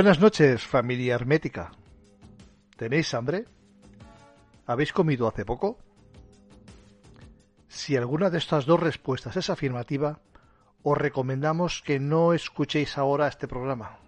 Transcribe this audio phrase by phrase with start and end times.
[0.00, 1.72] Buenas noches, familia hermética.
[2.78, 3.44] ¿Tenéis hambre?
[4.64, 5.76] ¿Habéis comido hace poco?
[7.68, 10.20] Si alguna de estas dos respuestas es afirmativa,
[10.82, 13.98] os recomendamos que no escuchéis ahora este programa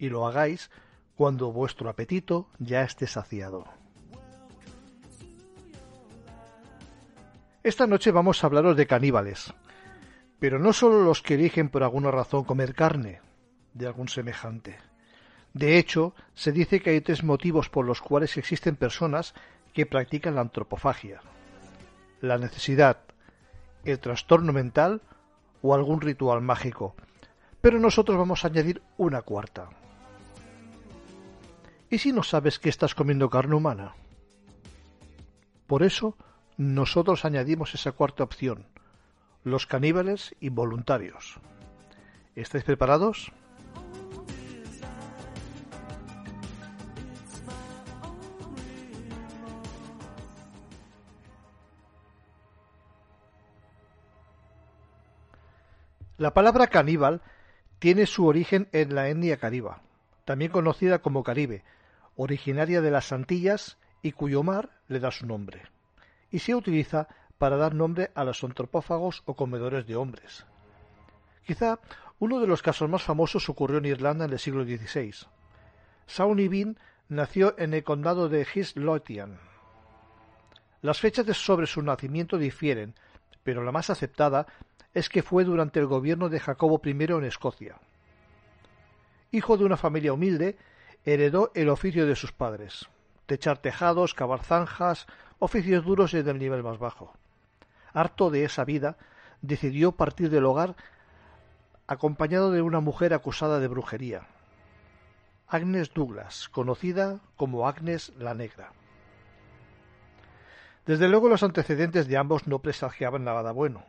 [0.00, 0.68] y lo hagáis
[1.14, 3.66] cuando vuestro apetito ya esté saciado.
[7.62, 9.54] Esta noche vamos a hablaros de caníbales,
[10.40, 13.20] pero no solo los que eligen por alguna razón comer carne
[13.74, 14.76] de algún semejante.
[15.54, 19.34] De hecho, se dice que hay tres motivos por los cuales existen personas
[19.72, 21.20] que practican la antropofagia.
[22.20, 22.98] La necesidad,
[23.84, 25.00] el trastorno mental
[25.62, 26.96] o algún ritual mágico.
[27.60, 29.70] Pero nosotros vamos a añadir una cuarta.
[31.88, 33.94] ¿Y si no sabes que estás comiendo carne humana?
[35.68, 36.16] Por eso,
[36.56, 38.66] nosotros añadimos esa cuarta opción,
[39.44, 41.38] los caníbales involuntarios.
[42.34, 43.32] ¿Estáis preparados?
[56.16, 57.22] La palabra caníbal
[57.80, 59.82] tiene su origen en la etnia cariba,
[60.24, 61.64] también conocida como Caribe,
[62.14, 65.62] originaria de las Antillas y cuyo mar le da su nombre,
[66.30, 70.46] y se utiliza para dar nombre a los antropófagos o comedores de hombres.
[71.44, 71.80] Quizá
[72.20, 75.26] uno de los casos más famosos ocurrió en Irlanda en el siglo XVI.
[76.06, 79.40] Sawney Bean nació en el condado de East Lothian.
[80.80, 82.94] Las fechas sobre su nacimiento difieren,
[83.42, 84.46] pero la más aceptada
[84.94, 87.76] es que fue durante el gobierno de Jacobo I en Escocia.
[89.32, 90.56] Hijo de una familia humilde,
[91.04, 92.88] heredó el oficio de sus padres,
[93.26, 95.06] techar tejados, cavar zanjas,
[95.40, 97.12] oficios duros y del nivel más bajo.
[97.92, 98.96] Harto de esa vida,
[99.42, 100.76] decidió partir del hogar
[101.86, 104.28] acompañado de una mujer acusada de brujería,
[105.48, 108.72] Agnes Douglas, conocida como Agnes la Negra.
[110.86, 113.84] Desde luego los antecedentes de ambos no presagiaban nada bueno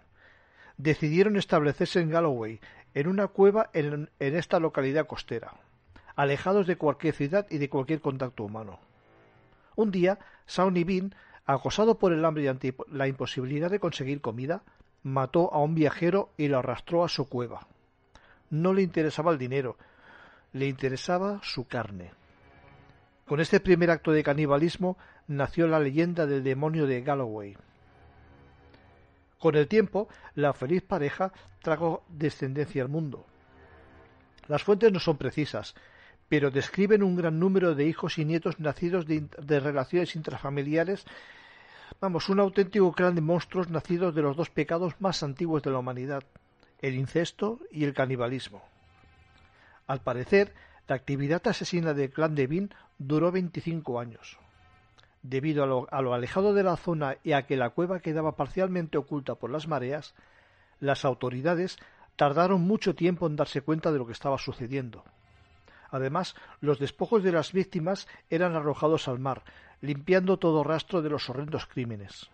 [0.78, 2.60] decidieron establecerse en Galloway,
[2.94, 5.54] en una cueva en, esta localidad costera,
[6.16, 8.80] alejados de cualquier ciudad y de cualquier contacto humano.
[9.76, 11.16] Un día, Sawney Bean,
[11.46, 14.64] acosado por el hambre y la imposibilidad de conseguir comida,
[15.04, 17.68] mató a un viajero y lo arrastró a su cueva.
[18.50, 19.78] No le interesaba el dinero,
[20.54, 22.12] le interesaba su carne.
[23.28, 24.98] Con este primer acto de canibalismo
[25.28, 27.58] nació la leyenda del demonio de Galloway.
[29.40, 31.32] Con el tiempo, la feliz pareja
[31.62, 33.26] trajo descendencia al mundo.
[34.48, 35.76] Las fuentes no son precisas,
[36.30, 41.06] pero describen un gran número de hijos y nietos nacidos de, relaciones intrafamiliares,
[42.00, 45.80] vamos, un auténtico clan de monstruos nacidos de los dos pecados más antiguos de la
[45.80, 46.24] humanidad,
[46.82, 48.64] el incesto y el canibalismo.
[49.88, 50.54] Al parecer,
[50.88, 54.40] la actividad asesina del clan de Bin duró 25 años.
[55.28, 59.34] Debido a lo, alejado de la zona y a que la cueva quedaba parcialmente oculta
[59.34, 60.14] por las mareas,
[60.80, 61.78] las autoridades
[62.16, 65.04] tardaron mucho tiempo en darse cuenta de lo que estaba sucediendo.
[65.90, 69.42] Además, los despojos de las víctimas eran arrojados al mar,
[69.82, 72.30] limpiando todo rastro de los horrendos crímenes.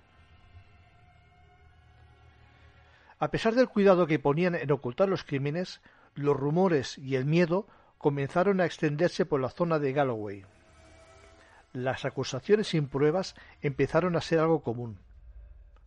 [3.20, 5.82] A pesar del cuidado que ponían en ocultar los crímenes,
[6.14, 10.44] los rumores y el miedo comenzaron a extenderse por la zona de Galloway
[11.74, 15.00] las acusaciones sin pruebas empezaron a ser algo común.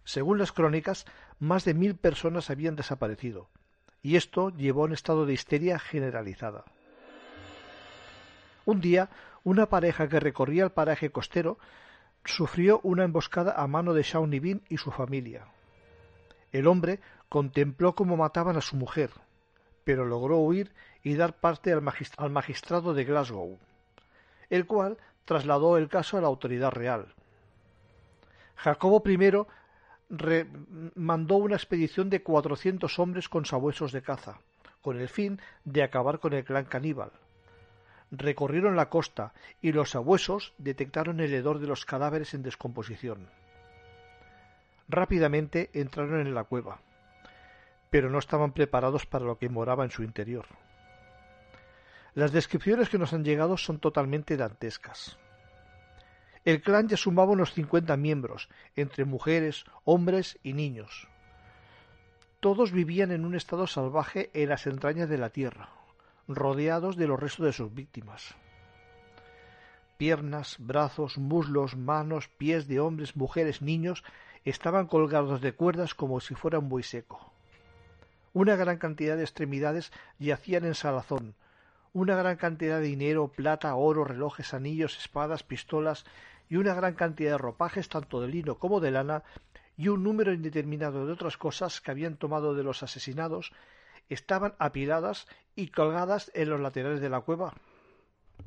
[0.05, 1.07] Según las crónicas,
[1.39, 3.49] más de mil personas habían desaparecido,
[4.03, 6.65] y esto llevó a un estado de histeria generalizada.
[8.67, 9.11] Un día,
[9.43, 11.59] una pareja que recorría el paraje costero
[12.25, 15.47] sufrió una emboscada a mano de Shawnee Bean y su familia.
[16.53, 19.11] El hombre contempló cómo mataban a su mujer,
[19.85, 20.73] pero logró huir
[21.03, 21.83] y dar parte al,
[22.31, 23.59] magistrado de Glasgow,
[24.49, 27.07] el cual trasladó el caso a la autoridad real.
[28.57, 29.45] Jacobo I
[30.95, 34.39] mandó una expedición de cuatrocientos hombres con sabuesos de caza,
[34.81, 37.11] con el fin de acabar con el clan caníbal.
[38.11, 43.29] Recorrieron la costa y los sabuesos detectaron el hedor de los cadáveres en descomposición.
[44.89, 46.81] Rápidamente entraron en la cueva,
[47.91, 50.47] pero no estaban preparados para lo que moraba en su interior.
[52.15, 55.19] Las descripciones que nos han llegado son totalmente dantescas.
[56.45, 61.09] El clan ya sumaba unos cincuenta miembros, entre mujeres, hombres y niños.
[62.39, 65.71] Todos vivían en un estado salvaje en las entrañas de la tierra,
[66.29, 68.35] rodeados de los restos de sus víctimas.
[69.97, 74.05] Piernas, brazos, muslos, manos, pies de hombres, mujeres, niños
[74.45, 77.33] estaban colgados de cuerdas como si fuera un buey seco.
[78.33, 81.35] Una gran cantidad de extremidades yacían en salazón,
[81.95, 86.05] una gran cantidad de dinero, plata, oro, relojes, anillos, espadas, pistolas
[86.51, 89.23] y una gran cantidad de ropajes, tanto de lino como de lana,
[89.77, 93.53] y un número indeterminado de otras cosas que habían tomado de los asesinados,
[94.09, 97.55] estaban apiladas y colgadas en los laterales de la cueva.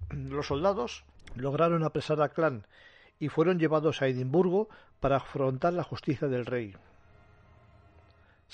[0.09, 1.05] Los soldados
[1.35, 2.67] lograron apresar a Clan
[3.17, 4.67] y fueron llevados a Edimburgo
[4.99, 6.75] para afrontar la justicia del rey.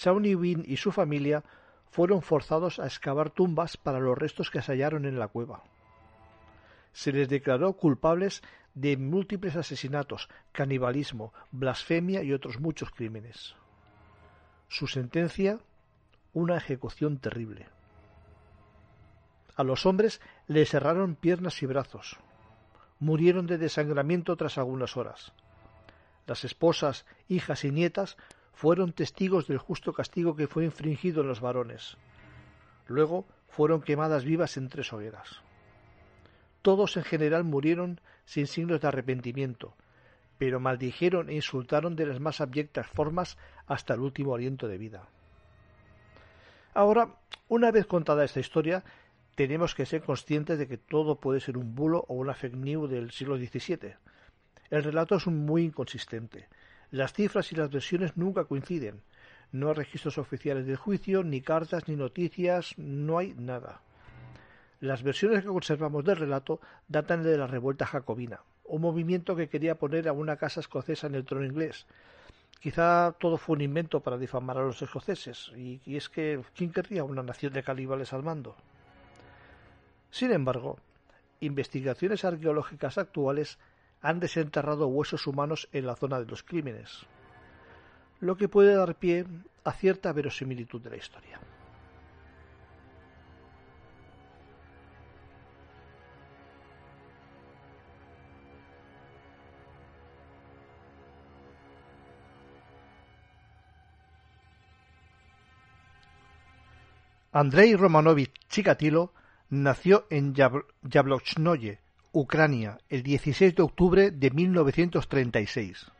[0.06, 1.44] Wynne y su familia
[1.94, 5.62] fueron forzados a excavar tumbas para los restos que se hallaron en la cueva.
[6.92, 8.42] Se les declaró culpables
[8.74, 13.56] de múltiples asesinatos, canibalismo, blasfemia y otros muchos crímenes.
[14.69, 15.60] Su sentencia,
[16.34, 17.68] una ejecución terrible.
[19.56, 22.18] A los hombres les cerraron piernas y brazos.
[23.00, 25.31] Murieron de desangramiento tras algunas horas.
[26.25, 28.18] Las esposas, hijas y nietas
[28.54, 31.98] fueron testigos del justo castigo que fue infringido en los varones.
[32.88, 35.42] Luego fueron quemadas vivas en tres hogueras.
[36.62, 39.76] Todos en general murieron sin signos de arrepentimiento,
[40.38, 45.08] pero maldijeron e insultaron de las más abyectas formas hasta el último aliento de vida.
[46.74, 47.10] Ahora,
[47.50, 48.84] una vez contada esta historia,
[49.36, 52.90] tenemos que ser conscientes de que todo puede ser un bulo o una fake news
[52.90, 53.96] del siglo XVII.
[54.70, 56.48] El relato es muy inconsistente.
[56.94, 59.01] Las cifras y las versiones nunca coinciden.
[59.51, 63.81] No hay registros oficiales del juicio, ni cartas, ni noticias, no hay nada.
[64.80, 69.74] Las versiones que conservamos del relato datan de la revuelta jacobina, un movimiento que quería
[69.74, 71.88] poner a una casa escocesa en el trono inglés.
[72.60, 77.04] Quizá todo fue un invento para difamar a los escoceses, y, es que ¿quién querría
[77.04, 78.56] una nación de caníbales al mando?
[80.12, 80.78] Sin embargo,
[81.40, 83.57] investigaciones arqueológicas actuales
[84.04, 87.08] han desenterrado huesos humanos en la zona de los crímenes,
[88.20, 89.26] lo que puede dar pie
[89.64, 91.40] a cierta verosimilitud de la historia.
[107.32, 109.12] Andrei Romanovich Chikatilo
[109.50, 111.82] Nació en Yablochnoye,
[112.15, 115.92] Ucrania, el 16 de octubre de 1936.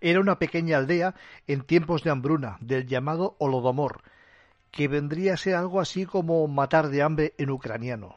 [0.00, 1.16] Era una pequeña aldea
[1.48, 4.00] en tiempos de hambruna, del llamado Holodomor,
[4.70, 8.14] que vendría a ser algo así como matar de hambre en ucraniano.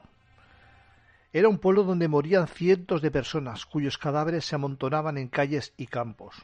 [1.34, 5.88] Era un pueblo donde morían cientos de personas cuyos cadáveres se amontonaban en calles y
[5.88, 6.36] campos.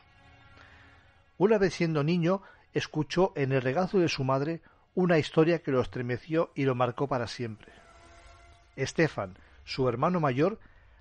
[1.38, 2.41] Una vez siendo niño,
[2.73, 4.62] escuchó en el regazo de su madre
[4.95, 7.71] una historia que lo estremeció y lo marcó para siempre.
[8.75, 9.38] Estefan,
[9.68, 10.60] su hermano mayor,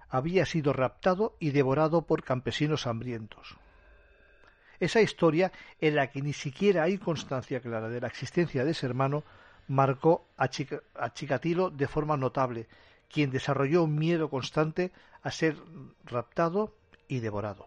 [0.08, 3.56] había sido raptado y devorado por campesinos hambrientos.
[4.80, 8.86] Esa historia, en la que ni siquiera hay constancia clara de la existencia de ese
[8.86, 9.22] hermano,
[9.68, 12.66] marcó a, Chikatilo de forma notable,
[13.08, 14.92] quien desarrolló un miedo constante
[15.22, 15.56] a ser
[16.04, 16.74] raptado
[17.06, 17.66] y devorado.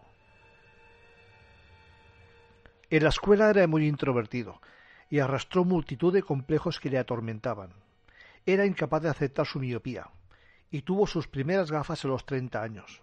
[2.90, 4.60] En la escuela era muy introvertido,
[5.08, 7.70] y arrastró multitud de complejos que le atormentaban.
[8.44, 10.10] Era incapaz de aceptar su miopía,
[10.70, 13.02] y tuvo sus primeras gafas a los treinta años.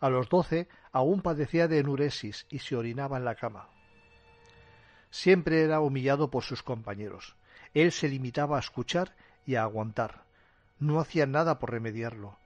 [0.00, 3.68] A los doce aún padecía de enuresis y se orinaba en la cama.
[5.10, 7.36] Siempre era humillado por sus compañeros.
[7.72, 9.14] Él se limitaba a escuchar
[9.46, 10.24] y a aguantar.
[10.78, 12.36] No hacía nada por remediarlo.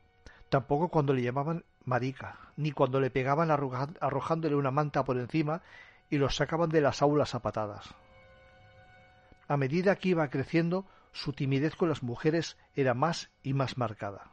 [0.48, 5.62] Tampoco cuando le llamaban marica, ni cuando le pegaban arrojándole una manta por encima
[6.10, 7.94] y lo sacaban de las aulas a patadas.
[9.48, 14.30] A medida que iba creciendo, su timidez con las mujeres era más y más marcada.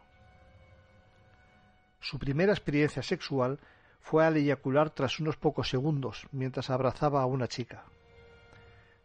[1.99, 3.59] Su primera experiencia sexual
[3.99, 7.85] fue al eyacular tras unos pocos segundos mientras abrazaba a una chica.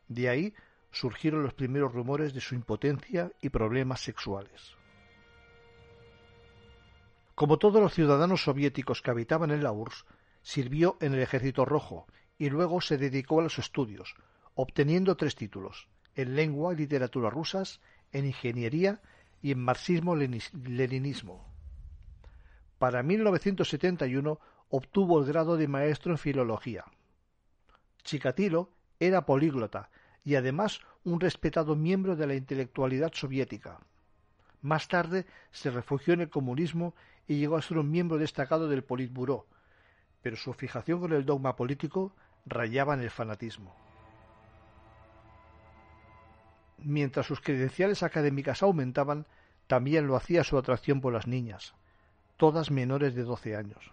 [0.09, 0.55] De ahí
[0.91, 4.77] surgieron los primeros rumores de su impotencia y problemas sexuales.
[7.35, 10.05] Como todos los ciudadanos soviéticos que habitaban en la URSS,
[10.43, 14.15] sirvió en el Ejército Rojo y luego se dedicó a los estudios,
[14.55, 17.81] obteniendo tres títulos en lengua y literatura rusas,
[18.13, 19.01] en ingeniería
[19.41, 21.45] y en marxismo-leninismo.
[22.79, 24.39] Para 1971
[24.69, 26.85] obtuvo el grado de maestro en filología.
[28.03, 29.91] Chikatilo era políglota
[30.25, 33.81] y además un respetado miembro de la intelectualidad soviética.
[34.61, 36.95] Más tarde se refugió en el comunismo
[37.27, 39.47] y llegó a ser un miembro destacado del Politburó,
[40.23, 42.15] pero su fijación con el dogma político
[42.47, 43.75] rayaba en el fanatismo.
[46.85, 49.27] Mientras sus credenciales académicas aumentaban,
[49.67, 51.75] también lo hacía su atracción por las niñas,
[52.37, 53.91] todas menores de doce años.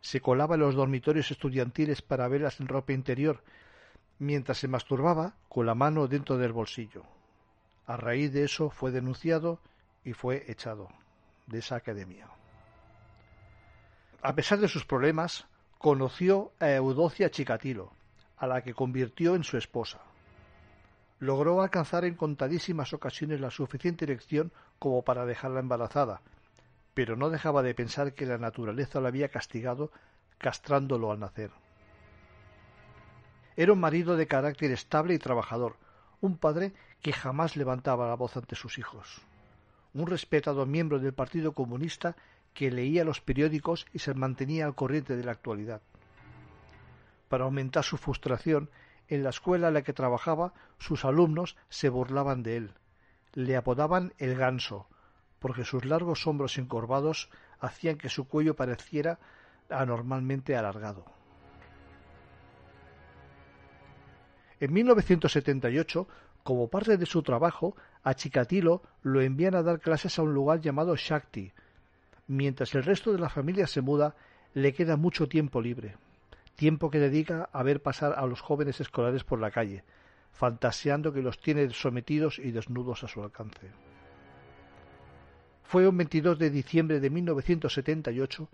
[0.00, 3.42] Se colaba en los dormitorios estudiantiles para verlas en ropa interior,
[4.18, 7.04] mientras se masturbaba con la mano dentro del bolsillo.
[7.86, 9.60] A raíz de eso fue denunciado
[10.04, 10.88] y fue echado
[11.46, 12.28] de esa academia.
[14.22, 15.46] A pesar de sus problemas,
[15.78, 17.92] conoció a Eudocia Chikatilo,
[18.36, 20.00] a la que convirtió en su esposa.
[21.20, 26.22] Logró alcanzar en contadísimas ocasiones la suficiente erección como para dejarla embarazada,
[26.94, 29.92] pero no dejaba de pensar que la naturaleza lo había castigado
[30.38, 31.50] castrándolo al nacer.
[33.54, 35.76] Era un marido de carácter estable y trabajador,
[36.22, 36.72] un padre
[37.02, 39.20] que jamás levantaba la voz ante sus hijos,
[39.92, 42.16] un respetado miembro del Partido Comunista
[42.54, 45.82] que leía los periódicos y se mantenía al corriente de la actualidad.
[47.28, 48.70] Para aumentar su frustración,
[49.10, 52.74] en la escuela en la que trabajaba sus alumnos se burlaban de él.
[53.34, 54.86] Le apodaban el ganso,
[55.40, 59.18] porque sus largos hombros encorvados hacían que su cuello pareciera
[59.68, 61.04] anormalmente alargado.
[64.60, 66.06] En 1978,
[66.42, 70.60] como parte de su trabajo, a Chikatilo lo envían a dar clases a un lugar
[70.60, 71.52] llamado Shakti.
[72.28, 74.14] Mientras el resto de la familia se muda,
[74.54, 75.96] le queda mucho tiempo libre,
[76.60, 79.82] tiempo que dedica a ver pasar a los jóvenes escolares por la calle,
[80.30, 83.70] fantaseando que los tiene sometidos y desnudos a su alcance.
[85.64, 88.50] Fue un 22 de diciembre de 1978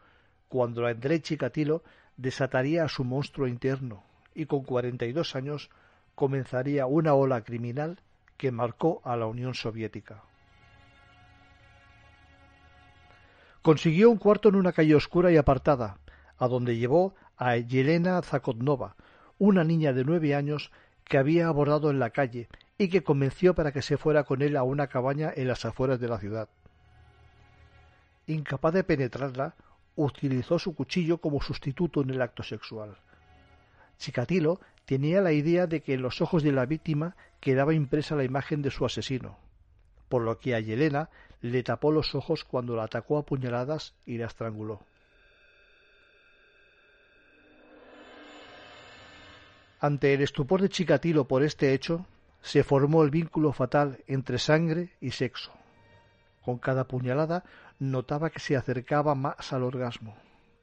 [0.46, 1.82] cuando André Chikatilo
[2.16, 4.04] desataría a su monstruo interno
[4.36, 5.68] y con 42 años
[6.14, 7.98] comenzaría una ola criminal
[8.36, 10.22] que marcó a la Unión Soviética.
[13.62, 15.98] Consiguió un cuarto en una calle oscura y apartada,
[16.38, 18.96] a donde llevó a Yelena Zakotnova,
[19.38, 20.70] una niña de nueve años
[21.04, 24.56] que había abordado en la calle y que convenció para que se fuera con él
[24.56, 26.48] a una cabaña en las afueras de la ciudad.
[28.26, 29.54] Incapaz de penetrarla,
[29.94, 32.96] utilizó su cuchillo como sustituto en el acto sexual.
[33.98, 38.24] Chikatilo tenía la idea de que en los ojos de la víctima quedaba impresa la
[38.24, 39.38] imagen de su asesino,
[40.08, 41.08] por lo que a Yelena
[41.40, 44.80] le tapó los ojos cuando la atacó a puñaladas y la estranguló.
[49.78, 52.06] Ante el estupor de Chikatilo por este hecho,
[52.40, 55.52] se formó el vínculo fatal entre sangre y sexo.
[56.42, 57.44] Con cada puñalada
[57.78, 60.16] notaba que se acercaba más al orgasmo,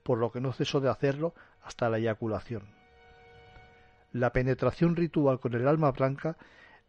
[0.03, 2.63] por lo que no cesó de hacerlo hasta la eyaculación.
[4.13, 6.37] La penetración ritual con el alma blanca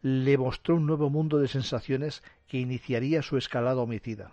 [0.01, 4.31] le mostró un nuevo mundo de sensaciones que iniciaría su escalada homicida.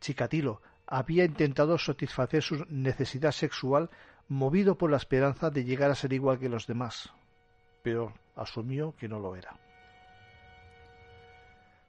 [0.00, 3.90] Chikatilo había intentado satisfacer su necesidad sexual
[4.28, 7.12] movido por la esperanza de llegar a ser igual que los demás,
[7.82, 9.56] pero asumió que no lo era.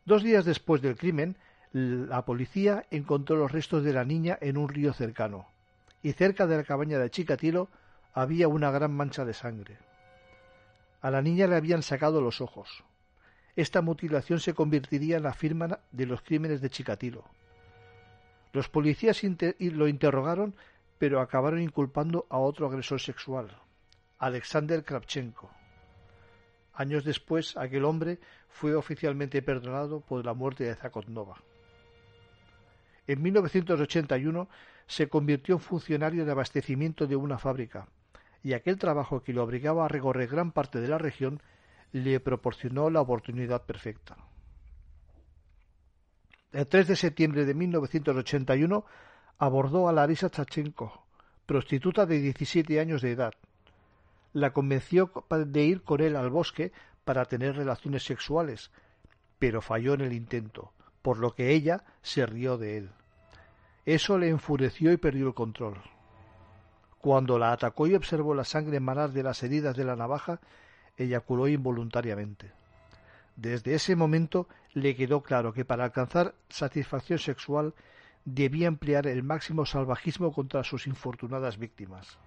[0.06, 1.36] Dos días después del crimen,
[1.74, 5.48] la policía encontró los restos de la niña en un río cercano,
[6.02, 7.70] y cerca de la cabaña de Chikatilo
[8.14, 9.78] había una gran mancha de sangre.
[11.02, 12.84] A la niña le habían sacado los ojos.
[13.56, 17.26] Esta mutilación se convertiría en la firma de los crímenes de Chikatilo.
[18.54, 19.22] Los policías
[19.60, 20.56] lo interrogaron,
[20.98, 23.50] pero acabaron inculpando a otro agresor sexual,
[24.18, 25.50] Alexander Kravchenko.
[26.74, 31.42] Años después, aquel hombre fue oficialmente perdonado por la muerte de Zakotnova.
[33.08, 34.50] En 1981
[34.86, 37.88] se convirtió en funcionario de abastecimiento de una fábrica
[38.44, 41.42] y aquel trabajo que lo obligaba a recorrer gran parte de la región
[41.92, 44.18] le proporcionó la oportunidad perfecta.
[46.52, 48.86] El 3 de septiembre de 1981
[49.38, 51.06] abordó a Larisa Chachenko,
[51.46, 53.34] prostituta de 17 años de edad.
[54.34, 56.72] La convenció de ir con él al bosque
[57.06, 58.72] para tener relaciones sexuales,
[59.40, 62.90] pero falló en el intento, por lo que ella se rió de él.
[63.86, 65.82] Eso le enfureció y perdió el control.
[67.00, 70.42] Cuando la atacó y observó la sangre emanar de las heridas de la navaja,
[70.98, 72.52] eyaculó involuntariamente.
[73.36, 77.74] Desde ese momento le quedó claro que para alcanzar satisfacción sexual
[78.30, 82.18] debía emplear el máximo salvajismo contra sus infortunadas víctimas.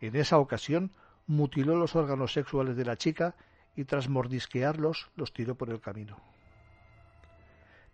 [0.00, 0.92] En esa ocasión
[1.26, 3.34] mutiló los órganos sexuales de la chica
[3.74, 6.18] y tras mordisquearlos los tiró por el camino.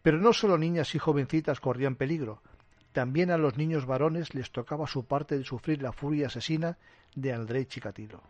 [0.03, 2.43] Pero no solo niñas y jovencitas corrían peligro,
[2.93, 6.77] también a los niños varones les tocaba su parte de sufrir la furia asesina
[7.15, 8.21] de Andrei Chikatilo.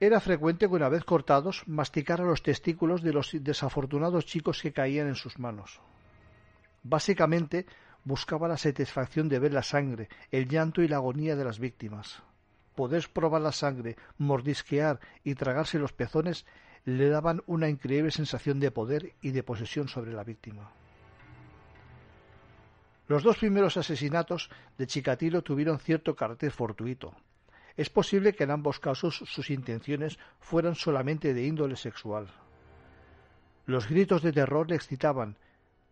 [0.00, 5.06] Era frecuente que una vez cortados masticara los testículos de los desafortunados chicos que caían
[5.06, 5.80] en sus manos.
[6.88, 7.66] Básicamente
[8.04, 12.22] buscaba la satisfacción de ver la sangre, el llanto y la agonía de las víctimas.
[12.76, 16.46] Poder probar la sangre, mordisquear y tragarse los pezones
[16.84, 20.70] le daban una increíble sensación de poder y de posesión sobre la víctima.
[23.08, 27.16] Los dos primeros asesinatos de Chikatilo tuvieron cierto carácter fortuito.
[27.76, 32.28] Es posible que en ambos casos sus intenciones fueran solamente de índole sexual.
[33.64, 35.36] Los gritos de terror le excitaban,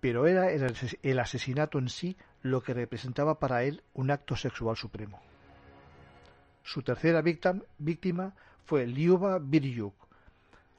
[0.05, 5.19] pero era el asesinato en sí lo que representaba para él un acto sexual supremo.
[6.63, 8.35] Su tercera víctima
[8.67, 9.95] fue Liuba Biryuk,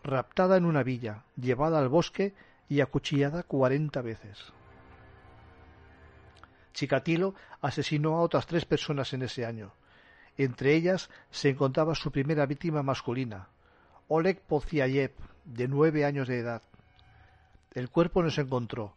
[0.04, 2.36] raptada en una villa, llevada al bosque
[2.70, 4.38] y acuchillada cuarenta veces.
[6.76, 9.74] Chikatilo asesinó a otras tres personas en ese año.
[10.38, 13.48] Entre ellas se encontraba su primera víctima masculina,
[14.08, 15.14] Oleg Poziayev,
[15.46, 16.62] de nueve años de edad.
[17.74, 18.95] El cuerpo no se encontró,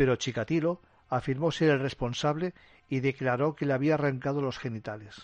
[0.00, 0.80] pero Chikatilo
[1.10, 2.54] afirmó ser el responsable
[2.88, 5.14] y declaró que le había arrancado los genitales.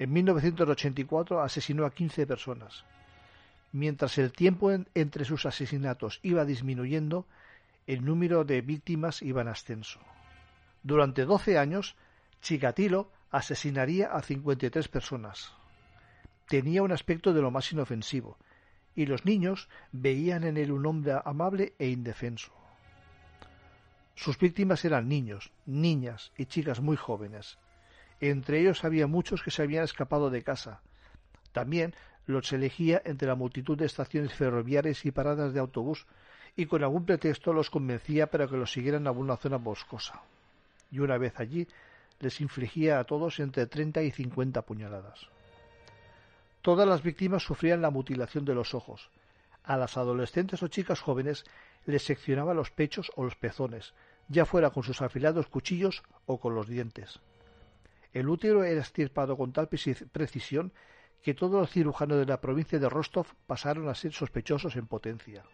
[0.00, 2.84] En 1984 asesinó a 15 personas.
[3.70, 7.24] Mientras el tiempo entre sus asesinatos iba disminuyendo,
[7.86, 10.00] el número de víctimas iba en ascenso.
[10.82, 11.94] Durante 12 años,
[12.40, 15.52] Chikatilo asesinaría a 53 personas.
[16.48, 18.38] Tenía un aspecto de lo más inofensivo,
[18.96, 22.52] y los niños veían en él un hombre amable e indefenso.
[24.14, 27.58] Sus víctimas eran niños, niñas y chicas muy jóvenes,
[28.20, 30.80] entre ellos había muchos que se habían escapado de casa.
[31.50, 31.94] También
[32.26, 36.06] los elegía entre la multitud de estaciones ferroviarias y paradas de autobús,
[36.54, 40.20] y con algún pretexto los convencía para que los siguieran a alguna zona boscosa.
[40.90, 41.66] Y una vez allí,
[42.20, 45.26] les infligía a todos entre treinta y cincuenta puñaladas.
[46.60, 49.10] Todas las víctimas sufrían la mutilación de los ojos.
[49.64, 51.44] A las adolescentes o chicas jóvenes
[51.86, 53.94] les seccionaba los pechos o los pezones,
[54.28, 57.20] ya fuera con sus afilados cuchillos o con los dientes.
[58.12, 60.72] El útero era estirpado con tal precisión
[61.22, 65.44] que todos los cirujanos de la provincia de Rostov pasaron a ser sospechosos en potencia.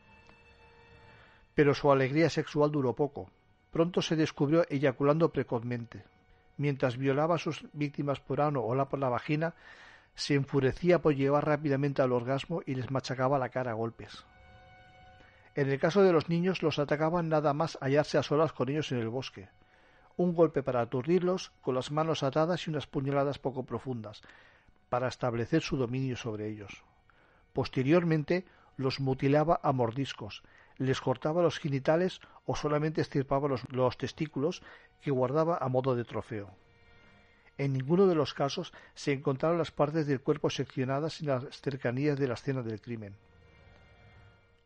[1.55, 3.31] Pero su alegría sexual duró poco.
[3.70, 6.05] Pronto se descubrió eyaculando precozmente.
[6.57, 9.55] Mientras violaba a sus víctimas por ano o la por la vagina,
[10.14, 14.24] se enfurecía por llevar rápidamente al orgasmo y les machacaba la cara a golpes.
[15.59, 18.92] En el caso de los niños los atacaban nada más hallarse a solas con ellos
[18.92, 19.49] en el bosque
[20.18, 24.21] un golpe para aturdirlos, con las manos atadas y unas puñaladas poco profundas,
[24.88, 26.83] para establecer su dominio sobre ellos.
[27.53, 28.44] Posteriormente
[28.77, 30.42] los mutilaba a mordiscos,
[30.77, 34.62] les cortaba los genitales o solamente estirpaba los, los, testículos
[35.01, 36.51] que guardaba a modo de trofeo.
[37.57, 42.18] En ninguno de los casos se encontraron las partes del cuerpo seccionadas en las cercanías
[42.18, 43.16] de la escena del crimen.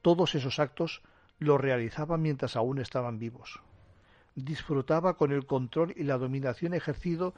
[0.03, 1.03] Todos esos actos
[1.39, 3.61] los realizaba mientras aún estaban vivos
[4.35, 7.35] disfrutaba con el control y la dominación ejercido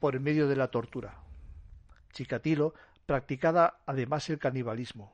[0.00, 1.18] por medio de la tortura.
[2.12, 2.74] Chikatilo
[3.06, 5.12] practicaba además el canibalismo.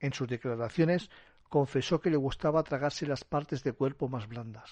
[0.00, 1.10] En sus declaraciones
[1.48, 4.70] confesó que le gustaba tragarse las partes de cuerpo más blandas.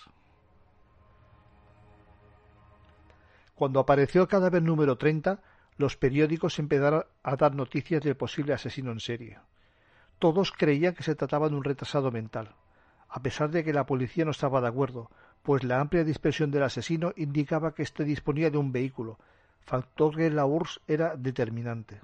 [3.55, 5.41] Cuando apareció el cadáver número 30,
[5.79, 9.39] los periódicos empezaron a dar noticias del posible asesino en serie.
[10.19, 12.55] Todos creían que se trataba de un retrasado mental,
[13.09, 15.11] a pesar de que la policía no estaba de acuerdo,
[15.43, 19.19] pues la amplia dispersión del asesino indicaba que éste disponía de un vehículo,
[19.61, 22.01] factor que en la URSS era determinante.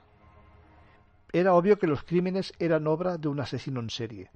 [1.33, 4.31] Era obvio que los crímenes eran obra de un asesino en serie,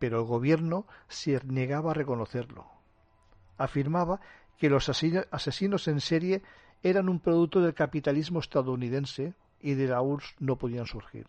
[0.00, 2.66] pero el gobierno se negaba a reconocerlo.
[3.56, 4.20] Afirmaba
[4.58, 6.42] que los asesinos en serie
[6.82, 11.26] eran un producto del capitalismo estadounidense y de la URSS no podían surgir.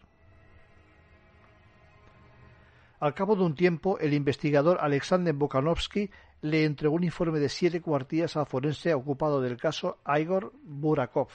[3.04, 7.82] Al cabo de un tiempo, el investigador Alexander Bokanovsky le entregó un informe de siete
[7.82, 11.28] cuartillas al forense ocupado del caso Igor Burakov,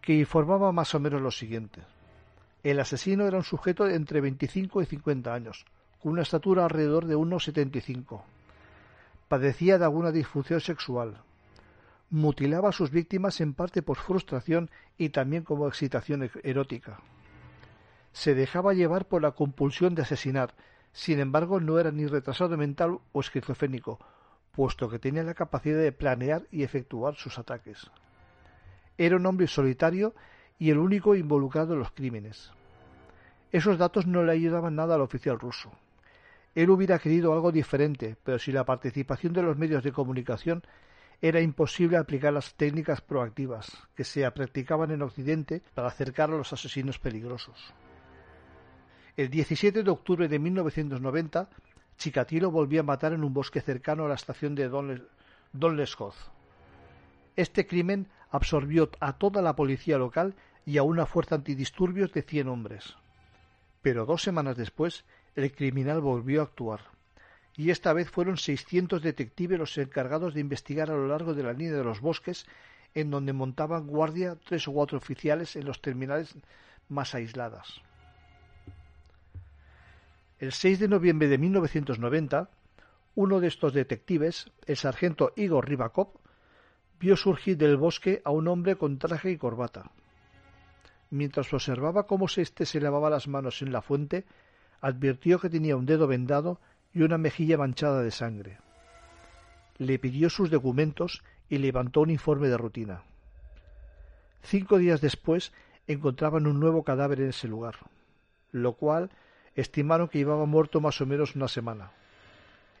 [0.00, 1.82] que informaba más o menos lo siguiente.
[2.64, 5.66] El asesino era un sujeto de entre 25 y 50 años,
[6.02, 8.22] con una estatura alrededor de 1,75.
[9.28, 11.22] Padecía de alguna disfunción sexual.
[12.10, 16.98] Mutilaba a sus víctimas en parte por frustración y también como excitación e-, erótica
[18.16, 20.54] se dejaba llevar por la compulsión de asesinar.
[20.90, 23.98] Sin embargo, no era ni retrasado mental o esquizofrénico,
[24.52, 27.90] puesto que tenía la capacidad de planear y efectuar sus ataques.
[28.96, 30.14] Era un hombre solitario
[30.58, 32.52] y el único involucrado en los crímenes.
[33.52, 35.70] Esos datos no le ayudaban nada al oficial ruso.
[36.54, 40.62] Él hubiera querido algo diferente, pero sin la participación de los medios de comunicación
[41.20, 46.54] era imposible aplicar las técnicas proactivas que se practicaban en Occidente para acercar a los
[46.54, 47.74] asesinos peligrosos.
[49.16, 51.48] El 17 de octubre de 1990,
[51.96, 56.14] Chikatilo volvió a matar en un bosque cercano a la estación de Don Lescoz.
[57.34, 60.34] Este crimen absorbió a toda la policía local
[60.66, 62.94] y a una fuerza antidisturbios de cien hombres.
[63.80, 66.80] Pero dos semanas después, el criminal volvió a actuar.
[67.56, 71.54] Y esta vez fueron seiscientos detectives los encargados de investigar a lo largo de la
[71.54, 72.44] línea de los bosques
[72.94, 76.34] en donde montaban guardia tres o cuatro oficiales en los terminales
[76.90, 77.80] más aisladas.
[80.38, 82.50] El 6 de noviembre de 1990,
[83.14, 86.08] uno de estos detectives, el sargento Igor Ribakov,
[87.00, 89.90] vio surgir del bosque a un hombre con traje y corbata.
[91.08, 94.26] Mientras observaba cómo éste se lavaba las manos en la fuente,
[94.82, 96.60] advirtió que tenía un dedo vendado
[96.92, 98.58] y una mejilla manchada de sangre.
[99.78, 103.02] Le pidió sus documentos y levantó un informe de rutina.
[104.42, 105.52] Cinco días después
[105.86, 107.76] encontraban un nuevo cadáver en ese lugar,
[108.52, 109.10] lo cual
[109.56, 111.90] estimaron que llevaba muerto más o menos una semana.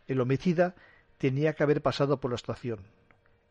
[0.06, 0.76] El homicida
[1.18, 2.80] tenía que haber pasado por la estación,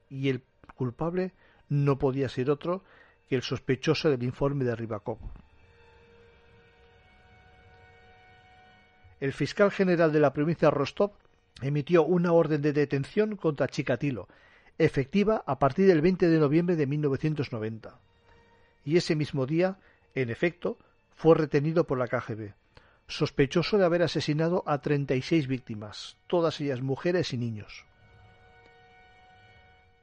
[0.10, 0.44] y el
[0.76, 1.34] culpable
[1.68, 2.84] no podía ser otro
[3.28, 5.18] que el sospechoso del informe de Ribakov.
[9.20, 11.14] El fiscal general de la provincia de Rostov
[11.62, 14.28] emitió una orden de detención contra Chikatilo,
[14.78, 17.98] efectiva a partir del 20 de noviembre de 1990.
[18.84, 19.80] Y ese mismo día,
[20.14, 20.78] en efecto,
[21.16, 22.54] fue retenido por la KGB,
[23.08, 27.86] sospechoso de haber asesinado a 36 víctimas, todas ellas mujeres y niños.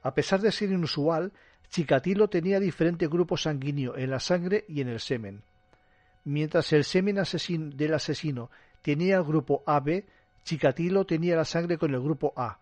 [0.01, 1.31] A pesar de ser inusual,
[1.69, 5.41] Chikatilo tenía diferente grupo sanguíneo en la sangre y en el semen.
[6.23, 7.17] Mientras el semen
[7.75, 8.49] del asesino
[8.81, 10.05] tenía el grupo AB,
[10.43, 12.59] Chikatilo tenía la sangre con el grupo A.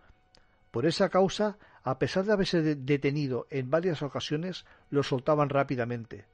[0.71, 6.25] Por esa causa, a pesar de haberse detenido en varias ocasiones, lo soltaban rápidamente,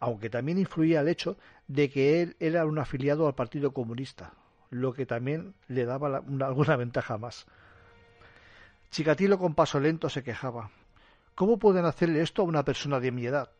[0.00, 1.36] aunque también influía el hecho
[1.68, 4.34] de que él era un afiliado al Partido Comunista,
[4.70, 7.46] lo que también le daba alguna ventaja más.
[8.90, 10.70] Chikatilo con paso lento se quejaba.
[11.34, 13.50] ¿Cómo pueden hacerle esto a una persona de mi edad?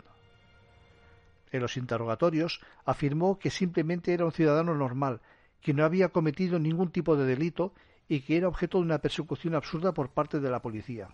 [1.53, 5.21] En los interrogatorios afirmó que simplemente era un ciudadano normal,
[5.61, 7.73] que no había cometido ningún tipo de delito
[8.09, 11.09] y que era objeto de una persecución absurda por parte de la policía.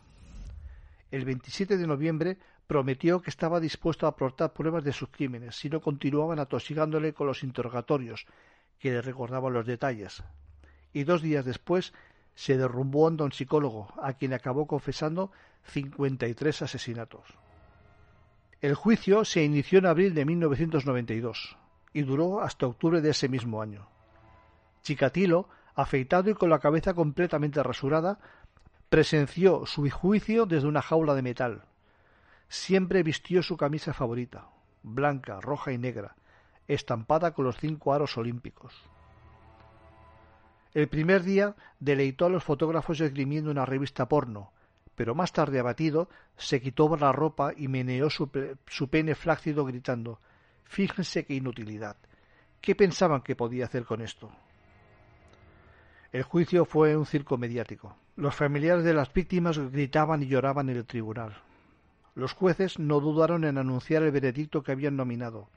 [1.11, 5.69] El 27 de noviembre prometió que estaba dispuesto a aportar pruebas de sus crímenes si
[5.69, 8.27] no continuaban atosigándole con los interrogatorios,
[8.79, 10.23] que le recordaban los detalles.
[10.93, 11.93] Y dos días después
[12.35, 15.31] se derrumbó ante un psicólogo, a quien acabó confesando
[15.65, 17.23] 53 asesinatos.
[18.61, 21.57] El juicio se inició en abril de 1992
[21.93, 23.89] y duró hasta octubre de ese mismo año.
[24.83, 28.19] Chikatilo, afeitado y con la cabeza completamente rasurada,
[28.89, 31.65] presenció su juicio desde una jaula de metal.
[32.53, 34.47] Siempre vistió su camisa favorita,
[34.83, 36.17] blanca, roja y negra,
[36.69, 38.75] estampada con los cinco aros olímpicos.
[40.75, 44.53] El primer día deleitó a los fotógrafos esgrimiendo una revista porno,
[44.95, 48.29] pero más tarde abatido se quitó la ropa y meneó su,
[48.67, 50.21] su pene flácido gritando
[50.65, 51.97] Fíjense qué inutilidad.
[52.61, 54.31] ¿Qué pensaban que podía hacer con esto?
[56.13, 57.97] El juicio fue un circo mediático.
[58.15, 61.35] Los familiares de las víctimas gritaban y lloraban en el tribunal.
[62.15, 65.49] Los jueces no dudaron en anunciar el veredicto que habían nominado.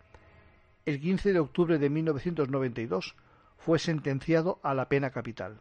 [0.86, 3.16] El 15 de octubre de 1992
[3.58, 5.58] fue sentenciado a la pena capital.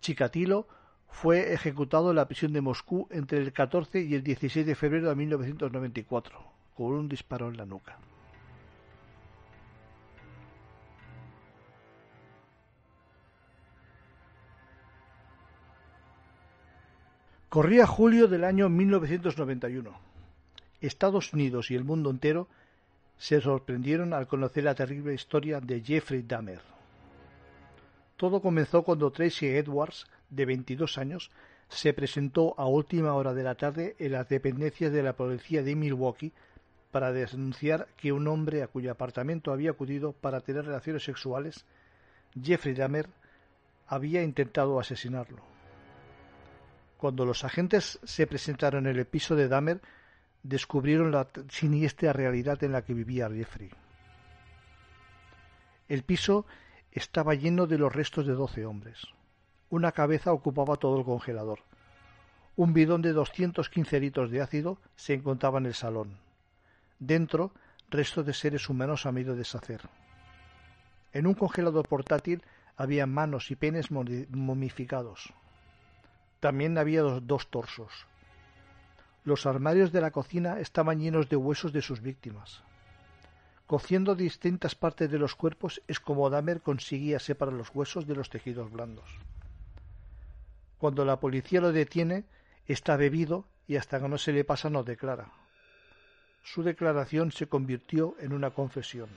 [0.00, 0.68] Chikatilo
[1.08, 5.08] fue ejecutado en la prisión de Moscú entre el 14 y el 16 de febrero
[5.08, 6.38] de 1994,
[6.74, 7.98] con un disparo en la nuca.
[17.52, 19.92] Corría julio del año 1991.
[20.80, 22.48] Estados Unidos y el mundo entero
[23.18, 26.62] se sorprendieron al conocer la terrible historia de Jeffrey Dahmer.
[28.16, 31.30] Todo comenzó cuando Tracy Edwards, de 22 años,
[31.68, 35.76] se presentó a última hora de la tarde en las dependencias de la policía de
[35.76, 36.32] Milwaukee
[36.90, 41.66] para denunciar que un hombre a cuyo apartamento había acudido para tener relaciones sexuales,
[42.42, 43.10] Jeffrey Dahmer,
[43.88, 45.51] había intentado asesinarlo.
[47.02, 49.80] Cuando los agentes se presentaron en el piso de Dahmer,
[50.44, 53.70] descubrieron la siniestra realidad en la que vivía Jeffrey.
[55.88, 56.46] El piso
[56.92, 59.02] estaba lleno de los restos de doce hombres.
[59.68, 61.58] Una cabeza ocupaba todo el congelador.
[62.54, 66.18] Un bidón de 215 litros de ácido se encontraba en el salón.
[67.00, 67.50] Dentro,
[67.90, 69.80] restos de seres humanos a medio deshacer.
[71.12, 72.44] En un congelador portátil
[72.76, 75.34] había manos y penes momificados.
[76.42, 77.92] También había dos, torsos.
[79.22, 82.64] Los armarios de la cocina estaban llenos de huesos de sus víctimas.
[83.68, 88.28] Cociendo distintas partes de los cuerpos es como Dahmer conseguía separar los huesos de los
[88.28, 89.08] tejidos blandos.
[90.78, 92.24] Cuando la policía lo detiene,
[92.66, 95.30] está bebido y hasta que no se le pasa no declara.
[96.42, 99.10] Su declaración se convirtió en una confesión.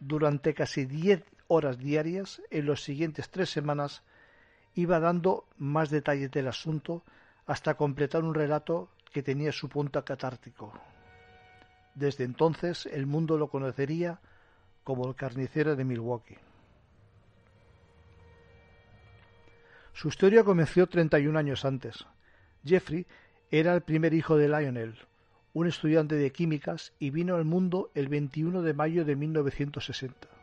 [0.00, 4.02] Durante casi diez horas diarias, en las siguientes tres semanas,
[4.74, 7.02] iba dando más detalles del asunto
[7.46, 10.72] hasta completar un relato que tenía su punto catártico.
[11.94, 14.18] Desde entonces el mundo lo conocería
[14.82, 16.38] como el carnicero de Milwaukee.
[19.92, 22.04] Su historia comenzó 31 años antes.
[22.64, 23.06] Jeffrey
[23.50, 24.98] era el primer hijo de Lionel,
[25.52, 30.33] un estudiante de químicas, y vino al mundo el 21 de mayo de 1960.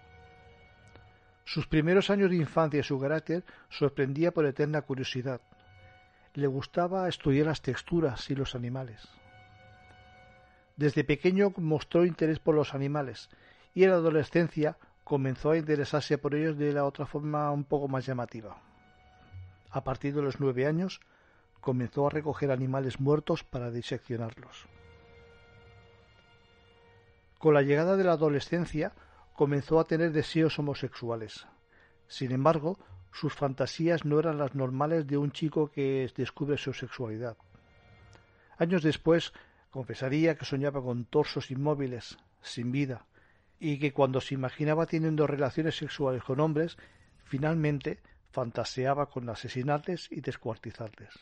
[1.45, 5.41] Sus primeros años de infancia y su carácter sorprendía por eterna curiosidad.
[6.33, 9.07] Le gustaba estudiar las texturas y los animales.
[10.77, 13.29] Desde pequeño mostró interés por los animales
[13.73, 17.87] y en la adolescencia comenzó a interesarse por ellos de la otra forma un poco
[17.87, 18.57] más llamativa.
[19.69, 21.01] A partir de los nueve años
[21.59, 24.67] comenzó a recoger animales muertos para diseccionarlos.
[27.37, 28.93] Con la llegada de la adolescencia
[29.41, 31.47] comenzó a tener deseos homosexuales.
[32.07, 32.77] Sin embargo,
[33.11, 37.37] sus fantasías no eran las normales de un chico que descubre su sexualidad.
[38.59, 39.33] Años después
[39.71, 43.07] confesaría que soñaba con torsos inmóviles, sin vida,
[43.57, 46.77] y que cuando se imaginaba teniendo relaciones sexuales con hombres,
[47.23, 47.99] finalmente
[48.29, 51.15] fantaseaba con asesinarles y descuartizarles.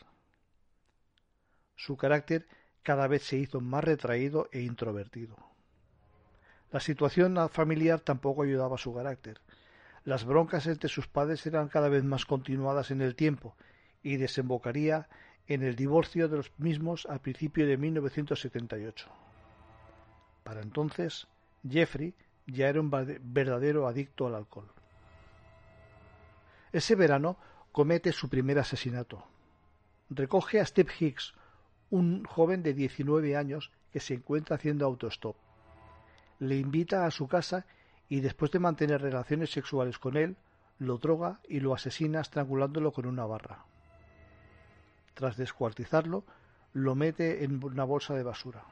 [1.74, 2.46] Su carácter
[2.82, 5.49] cada vez se hizo más retraído e introvertido.
[6.70, 9.40] La situación familiar tampoco ayudaba a su carácter.
[10.04, 13.56] Las broncas entre sus padres eran cada vez más continuadas en el tiempo
[14.02, 15.08] y desembocaría
[15.46, 19.08] en el divorcio de los mismos a principio de 1978.
[20.44, 21.26] Para entonces,
[21.68, 22.14] Jeffrey
[22.46, 24.70] ya era un verdadero adicto al alcohol.
[26.72, 27.36] Ese verano
[27.72, 29.24] comete su primer asesinato.
[30.08, 31.34] Recoge a Steve Hicks,
[31.90, 35.36] un joven de 19 años que se encuentra haciendo autostop.
[36.40, 37.64] Le invita a su casa
[38.08, 40.36] y después de mantener relaciones sexuales con él,
[40.78, 43.64] lo droga y lo asesina estrangulándolo con una barra.
[45.14, 46.24] Tras descuartizarlo,
[46.72, 48.64] lo mete en una bolsa de basura.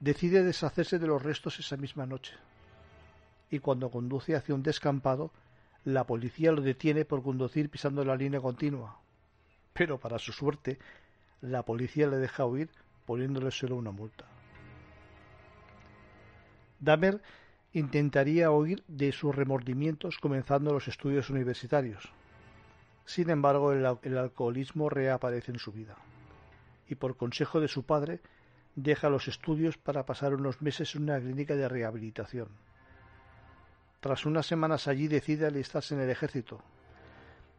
[0.00, 2.34] Decide deshacerse de los restos esa misma noche.
[3.50, 5.30] Y cuando conduce hacia un descampado,
[5.84, 8.98] la policía lo detiene por conducir pisando la línea continua.
[9.72, 10.78] Pero para su suerte,
[11.40, 12.68] la policía le deja huir
[13.06, 14.26] poniéndole solo una multa.
[16.84, 17.22] Dahmer
[17.72, 22.12] intentaría huir de sus remordimientos comenzando los estudios universitarios.
[23.06, 25.96] Sin embargo, el, el, alcoholismo reaparece en su vida.
[26.88, 28.20] Y por consejo de su padre,
[28.76, 32.48] deja los estudios para pasar unos meses en una clínica de rehabilitación.
[34.00, 36.60] Tras unas semanas allí decide alistarse en el ejército.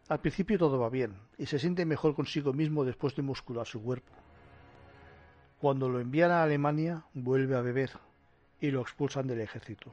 [0.08, 3.82] Al principio todo va bien y se siente mejor consigo mismo después de muscular su
[3.82, 4.14] cuerpo.
[5.60, 7.90] Cuando lo envían a Alemania vuelve a beber
[8.66, 9.92] y lo expulsan del ejército.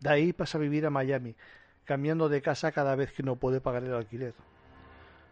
[0.00, 1.34] De ahí pasa a vivir a Miami,
[1.84, 4.34] cambiando de casa cada vez que no puede pagar el alquiler.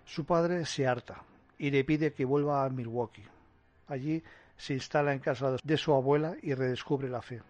[0.05, 1.23] Su padre se harta
[1.59, 3.25] y le pide que vuelva a Milwaukee.
[3.89, 4.23] Allí
[4.57, 7.43] se instala en casa de su abuela y redescubre la fe.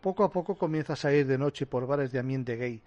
[0.00, 2.82] Poco a poco comienza a salir de noche por bares de ambiente gay,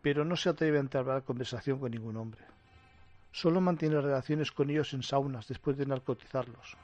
[0.00, 2.44] pero no se atreve a entablar conversación con ningún hombre.
[3.30, 6.76] Solo mantiene relaciones con ellos en saunas después de narcotizarlos.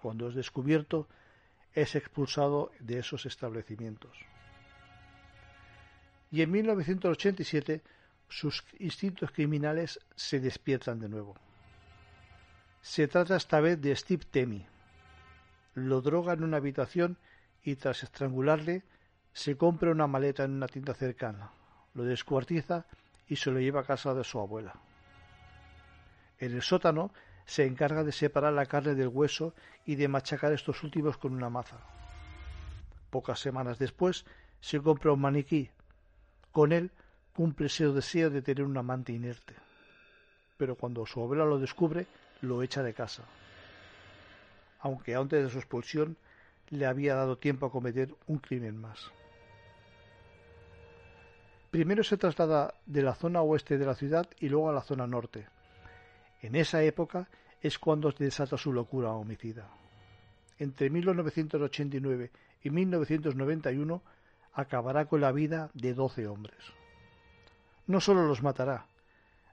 [0.00, 1.06] Cuando es descubierto,
[1.74, 4.16] es expulsado de esos establecimientos.
[6.30, 7.82] Y en 1987
[8.28, 11.36] sus instintos criminales se despiertan de nuevo.
[12.80, 14.66] Se trata esta vez de Steve Temi.
[15.74, 17.16] Lo droga en una habitación
[17.62, 18.82] y tras estrangularle
[19.32, 21.50] se compra una maleta en una tienda cercana,
[21.94, 22.86] lo descuartiza
[23.26, 24.74] y se lo lleva a casa de su abuela.
[26.38, 27.12] En el sótano
[27.46, 29.54] se encarga de separar la carne del hueso
[29.84, 31.78] y de machacar estos últimos con una maza.
[33.10, 34.24] Pocas semanas después
[34.60, 35.70] se compra un maniquí.
[36.52, 36.90] Con él
[37.34, 39.54] cumple ese deseo de tener un amante inerte.
[40.56, 42.06] Pero cuando su abuela lo descubre,
[42.40, 43.24] lo echa de casa.
[44.80, 46.16] Aunque antes de su expulsión
[46.70, 49.10] le había dado tiempo a cometer un crimen más.
[51.70, 55.06] Primero se traslada de la zona oeste de la ciudad y luego a la zona
[55.06, 55.46] norte.
[56.44, 57.26] En esa época
[57.62, 59.66] es cuando desata su locura homicida.
[60.58, 62.30] Entre 1989
[62.62, 64.02] y 1991
[64.52, 66.62] acabará con la vida de doce hombres.
[67.86, 68.84] No solo los matará,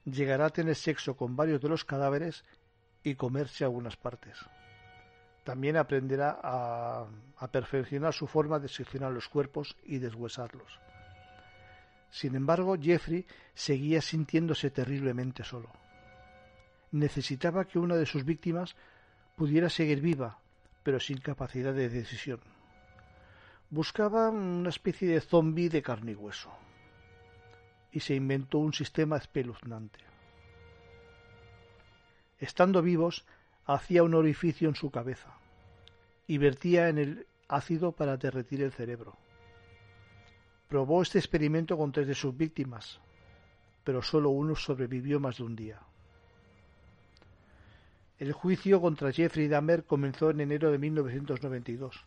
[0.03, 2.43] llegará a tener sexo con varios de los cadáveres
[3.03, 4.37] y comerse algunas partes.
[5.45, 10.77] También aprenderá a, a perfeccionar su forma de seccionar los cuerpos y deshuesarlos.
[12.09, 15.71] Sin embargo, Jeffrey seguía sintiéndose terriblemente solo.
[16.91, 18.75] Necesitaba que una de sus víctimas
[19.35, 20.39] pudiera seguir viva,
[20.83, 22.39] pero sin capacidad de decisión.
[23.69, 26.51] Buscaba una especie de zombi de carne y hueso.
[27.91, 29.99] Y se inventó un sistema espeluznante.
[32.39, 33.25] Estando vivos,
[33.65, 35.33] hacía un orificio en su cabeza
[36.27, 39.17] y vertía en el ácido para derretir el cerebro.
[40.67, 42.99] Probó este experimento con tres de sus víctimas,
[43.83, 45.79] pero solo uno sobrevivió más de un día.
[48.21, 52.05] El juicio contra Jeffrey Dahmer comenzó en enero de 1992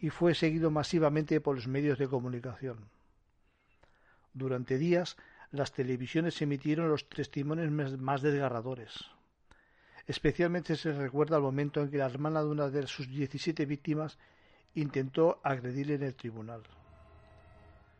[0.00, 2.88] y fue seguido masivamente por los medios de comunicación.
[4.32, 5.18] Durante días,
[5.50, 9.10] las televisiones emitieron los testimonios más desgarradores.
[10.06, 14.18] Especialmente se recuerda el momento en que la hermana de una de sus 17 víctimas
[14.72, 16.62] intentó agredirle en el tribunal.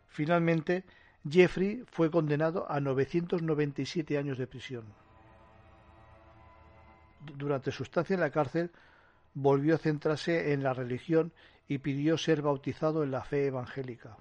[0.09, 0.85] Finalmente,
[1.29, 5.02] Jeffrey fue condenado a 997 años de prisión.
[7.37, 8.71] Durante su estancia en la cárcel,
[9.35, 11.33] volvió a centrarse en la religión
[11.69, 14.17] y pidió ser bautizado en la fe evangélica.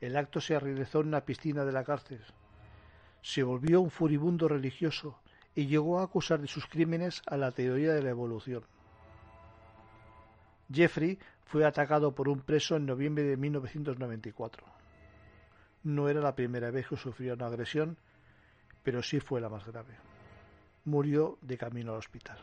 [0.00, 2.20] El acto se realizó en una piscina de la cárcel.
[3.22, 5.18] Se volvió un furibundo religioso
[5.54, 8.64] y llegó a acusar de sus crímenes a la teoría de la evolución.
[10.72, 14.64] Jeffrey fue atacado por un preso en noviembre de 1994.
[15.84, 17.96] No era la primera vez que sufrió una agresión,
[18.82, 19.94] pero sí fue la más grave.
[20.86, 22.38] Murió de camino al hospital.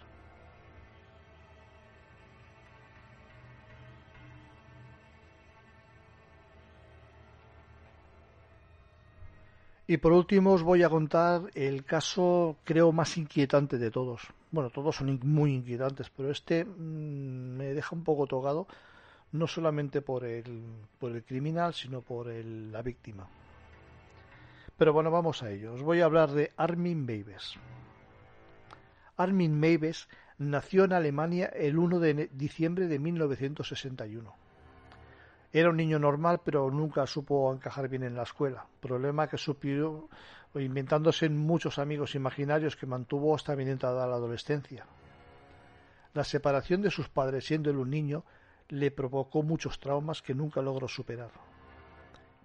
[9.86, 14.22] Y por último os voy a contar el caso creo más inquietante de todos.
[14.50, 18.66] Bueno, todos son muy inquietantes, pero este mm, me deja un poco tocado,
[19.34, 20.64] no solamente por el,
[21.00, 23.28] por el criminal, sino por la víctima.
[24.78, 25.74] Pero bueno, vamos a ello.
[25.74, 27.58] Os voy a hablar de Armin Meiwes.
[29.18, 34.44] Armin Meiwes nació en Alemania el 1 de diciembre de 1961
[35.54, 38.66] era un niño normal, pero nunca supo encajar bien en la escuela.
[38.80, 40.10] Problema que supió
[40.56, 44.88] inventándose muchos amigos imaginarios que mantuvo hasta bien entrada la adolescencia.
[46.16, 48.26] La separación de sus padres siendo él un niño
[48.70, 51.30] le provocó muchos traumas que nunca logró superar.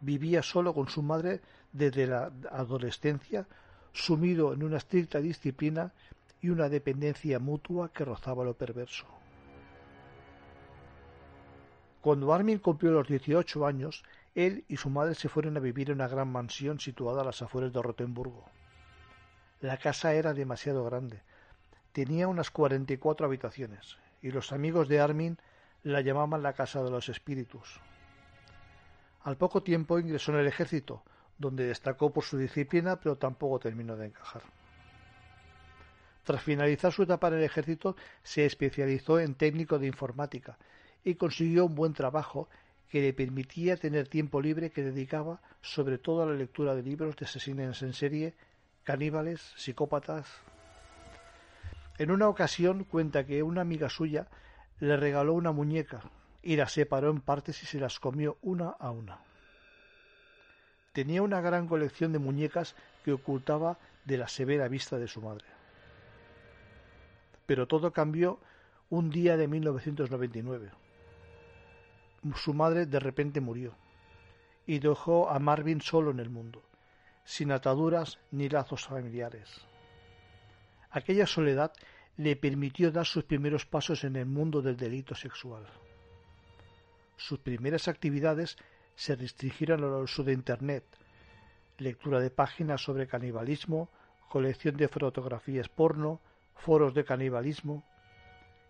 [0.01, 1.41] Vivía solo con su madre
[1.73, 3.47] desde la adolescencia,
[3.93, 5.95] sumido en una estricta disciplina
[6.41, 9.07] y una dependencia mutua que rozaba lo perverso.
[12.01, 15.97] Cuando Armin cumplió los 18 años, él y su madre se fueron a vivir en
[15.97, 18.45] una gran mansión situada a las afueras de Rotemburgo.
[19.61, 21.23] La casa era demasiado grande.
[21.93, 25.39] Tenía unas 44 habitaciones, y los amigos de Armin
[25.83, 27.81] la llamaban la casa de los espíritus.
[29.23, 31.03] Al poco tiempo ingresó en el ejército,
[31.39, 34.43] donde destacó por su disciplina, pero tampoco terminó de encajar.
[36.29, 40.59] Tras finalizar su etapa en el ejército, se especializó en técnico de informática
[41.03, 42.51] y consiguió un buen trabajo
[42.91, 47.17] que le permitía tener tiempo libre que dedicaba sobre todo a la lectura de libros
[47.17, 48.35] de asesinos en serie,
[48.85, 50.29] caníbales, psicópatas.
[51.97, 54.27] En una ocasión cuenta que una amiga suya
[54.81, 56.03] le regaló una muñeca
[56.43, 59.23] y la separó en partes y se las comió una a una.
[60.93, 65.58] Tenía una gran colección de muñecas que ocultaba de la severa vista de su madre.
[67.49, 68.39] Pero todo cambió
[68.91, 70.71] un día de 1999
[72.37, 73.75] su madre de repente murió
[74.67, 76.63] y dejó a Marvin solo en el mundo,
[77.25, 79.49] sin ataduras ni lazos familiares.
[80.91, 81.73] Aquella soledad
[82.17, 85.65] le permitió dar sus primeros pasos en el mundo del delito sexual.
[87.17, 88.57] Sus primeras actividades
[88.95, 90.85] se restringieron al uso de Internet,
[91.79, 93.89] lectura de páginas sobre canibalismo,
[94.29, 96.21] colección de fotografías porno,
[96.59, 97.85] foros de canibalismo,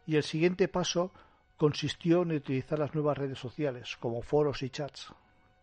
[0.07, 1.13] y el siguiente paso
[1.57, 5.13] consistió en utilizar las nuevas redes sociales, como foros y chats,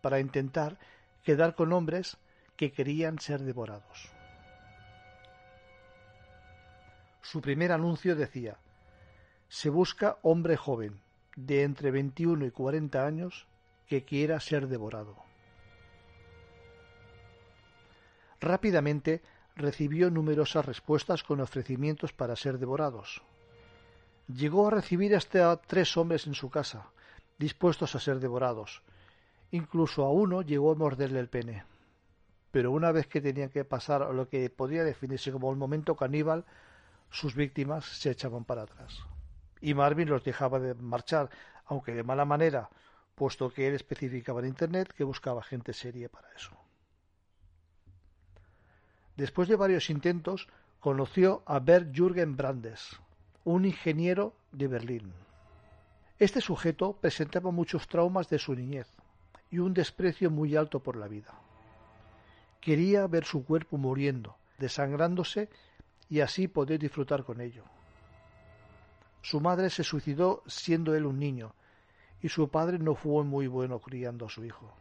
[0.02, 0.78] para intentar
[1.24, 2.18] quedar con hombres
[2.56, 4.10] que querían ser devorados.
[7.22, 8.56] Su primer anuncio decía
[9.48, 11.00] Se busca hombre joven,
[11.34, 13.46] de entre 21 y 40 años,
[13.88, 15.16] que quiera ser devorado.
[18.40, 19.22] Rápidamente
[19.56, 23.22] recibió numerosas respuestas con ofrecimientos para ser devorados,
[24.28, 26.90] Llegó a recibir hasta tres hombres en su casa,
[27.38, 28.82] dispuestos a ser devorados.
[29.52, 31.62] Incluso a uno llegó a morderle el pene.
[32.50, 36.44] Pero una vez que tenía que pasar lo que podría definirse como el momento caníbal,
[37.08, 38.98] sus víctimas se echaban para atrás.
[39.60, 41.30] Y Marvin los dejaba de marchar,
[41.66, 42.68] aunque de mala manera,
[43.14, 46.65] puesto que él especificaba en Internet que buscaba gente seria para eso.
[49.16, 50.48] Después de varios intentos,
[50.80, 53.00] conoció a Bert Jürgen Brandes,
[53.44, 55.12] un ingeniero de Berlín.
[56.18, 58.88] Este sujeto presentaba muchos traumas de su niñez
[59.50, 61.34] y un desprecio muy alto por la vida.
[62.60, 65.48] Quería ver su cuerpo muriendo, desangrándose
[66.10, 67.64] y así poder disfrutar con ello.
[69.22, 71.54] Su madre se suicidó siendo él un niño,
[72.22, 74.72] y su padre no fue muy bueno criando a su hijo.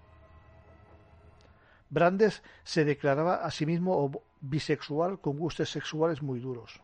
[1.90, 6.82] Brandes se declaraba a sí mismo bisexual con gustos sexuales muy duros.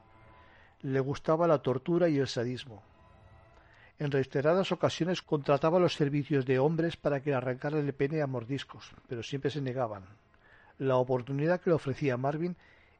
[0.82, 2.84] Le gustaba la tortura y el sadismo.
[4.00, 8.92] En reiteradas ocasiones contrataba los servicios de hombres para que arrancaran el pene a mordiscos,
[9.08, 10.06] pero siempre se negaban.
[10.80, 12.56] La oportunidad que le ofrecía Marvin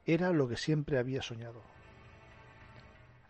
[0.06, 1.60] era lo que siempre había soñado.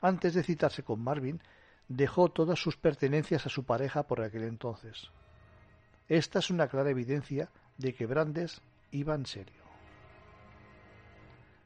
[0.02, 1.40] Antes de citarse con Marvin,
[1.88, 5.10] dejó todas sus pertenencias a su pareja por aquel entonces.
[6.08, 7.48] Esta es una clara evidencia
[7.78, 8.60] de que Brandes
[8.90, 9.62] iba en serio.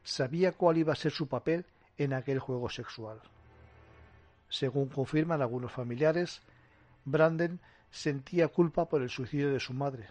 [0.03, 1.65] Sabía cuál iba a ser su papel
[1.97, 3.19] en aquel juego sexual.
[4.49, 6.41] Según confirman algunos familiares,
[7.03, 7.59] Branden
[7.91, 10.07] sentía culpa por el suicidio de su madre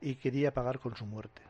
[0.00, 1.42] y quería pagar con su muerte.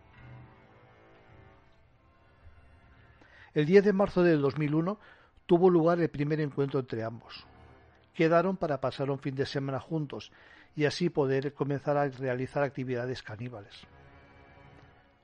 [3.55, 4.99] El 10 de marzo del 2001
[5.47, 7.47] tuvo lugar el primer encuentro entre ambos.
[8.15, 10.31] Quedaron para pasar un fin de semana juntos
[10.79, 13.75] y así poder comenzar a realizar actividades caníbales.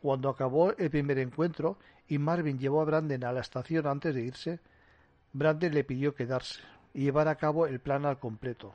[0.03, 1.79] Cuando acabó el primer encuentro
[2.09, 4.59] y Marvin llevó a Branden a la estación antes de irse,
[5.33, 6.61] Branden le pidió quedarse,
[6.93, 8.75] y llevar a cabo el plan al completo.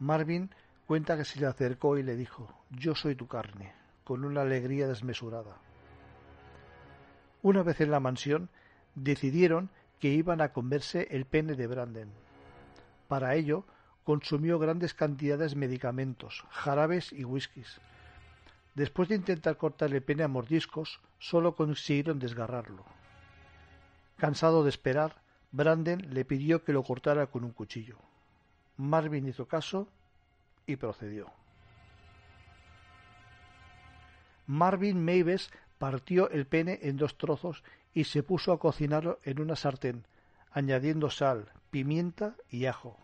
[0.00, 0.50] Marvin
[0.88, 3.72] cuenta que se le acercó y le dijo Yo soy tu carne,
[4.02, 5.58] con una alegría desmesurada.
[7.42, 8.50] Una vez en la mansión,
[8.96, 9.70] decidieron
[10.00, 12.10] que iban a comerse el pene de Branden.
[13.06, 13.64] Para ello,
[14.08, 17.78] consumió grandes cantidades de medicamentos, jarabes y whiskies.
[18.74, 22.86] Después de intentar cortar el pene a mordiscos, solo consiguieron desgarrarlo.
[24.16, 25.16] Cansado de esperar,
[25.52, 27.98] Branden le pidió que lo cortara con un cuchillo.
[28.78, 29.88] Marvin hizo caso
[30.66, 31.30] y procedió.
[34.46, 39.54] Marvin Maves partió el pene en dos trozos y se puso a cocinarlo en una
[39.54, 40.06] sartén,
[40.50, 42.96] añadiendo sal, pimienta y ajo.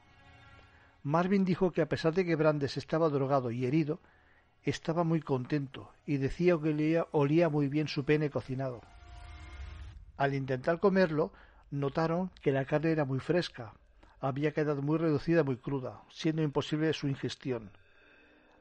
[1.04, 4.00] Marvin dijo que a pesar de que Brandes estaba drogado y herido,
[4.62, 8.80] estaba muy contento y decía que olía muy bien su pene cocinado.
[10.16, 11.30] Al intentar comerlo,
[11.70, 13.74] notaron que la carne era muy fresca,
[14.20, 17.70] había quedado muy reducida, muy cruda, siendo imposible su ingestión.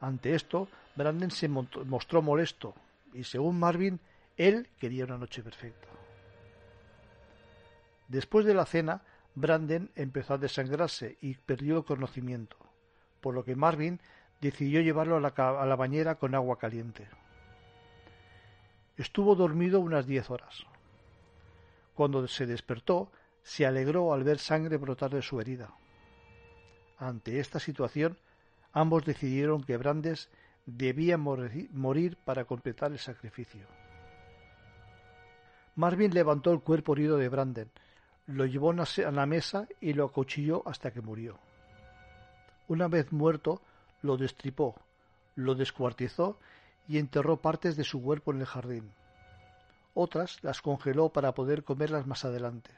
[0.02, 0.68] Ante esto,
[0.98, 2.76] Branden se mostró molesto,
[3.14, 4.02] y según Marvin,
[4.36, 5.88] él quería una noche perfecta.
[8.10, 9.02] Después de la cena,
[9.36, 12.58] Branden empezó a desangrarse y perdió el conocimiento,
[13.22, 14.00] por lo que Marvin
[14.42, 17.08] decidió llevarlo a la, a la bañera con agua caliente.
[18.98, 20.66] Estuvo dormido unas diez horas.
[21.96, 23.12] Cuando se despertó,
[23.42, 25.74] se alegró al ver sangre brotar de su herida.
[26.98, 28.18] Ante esta situación,
[28.72, 30.30] ambos decidieron que Brandes
[30.66, 33.68] debía morir para completar el sacrificio.
[35.76, 37.72] Marvin levantó el cuerpo herido de Branden,
[38.28, 41.38] lo llevó a la mesa y lo acuchilló hasta que murió.
[42.67, 43.61] Una vez muerto,
[44.01, 44.76] lo destripó,
[45.36, 46.39] lo descuartizó
[46.88, 48.91] y enterró partes de su cuerpo en el jardín.
[49.93, 52.71] Otras las congeló para poder comerlas más adelante.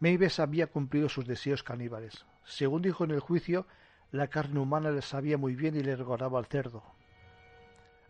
[0.00, 2.24] Mavis había cumplido sus deseos caníbales.
[2.44, 3.66] Según dijo en el juicio,
[4.10, 6.82] la carne humana le sabía muy bien y le recordaba al cerdo.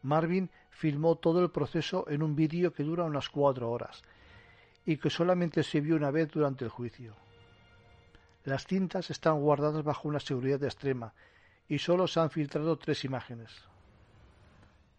[0.02, 4.02] Marvin filmó todo el proceso en un vídeo que dura unas cuatro horas
[4.88, 7.14] y que solamente se vio una vez durante el juicio.
[8.44, 11.12] Las cintas están guardadas bajo una seguridad extrema
[11.68, 13.50] y solo se han filtrado tres imágenes.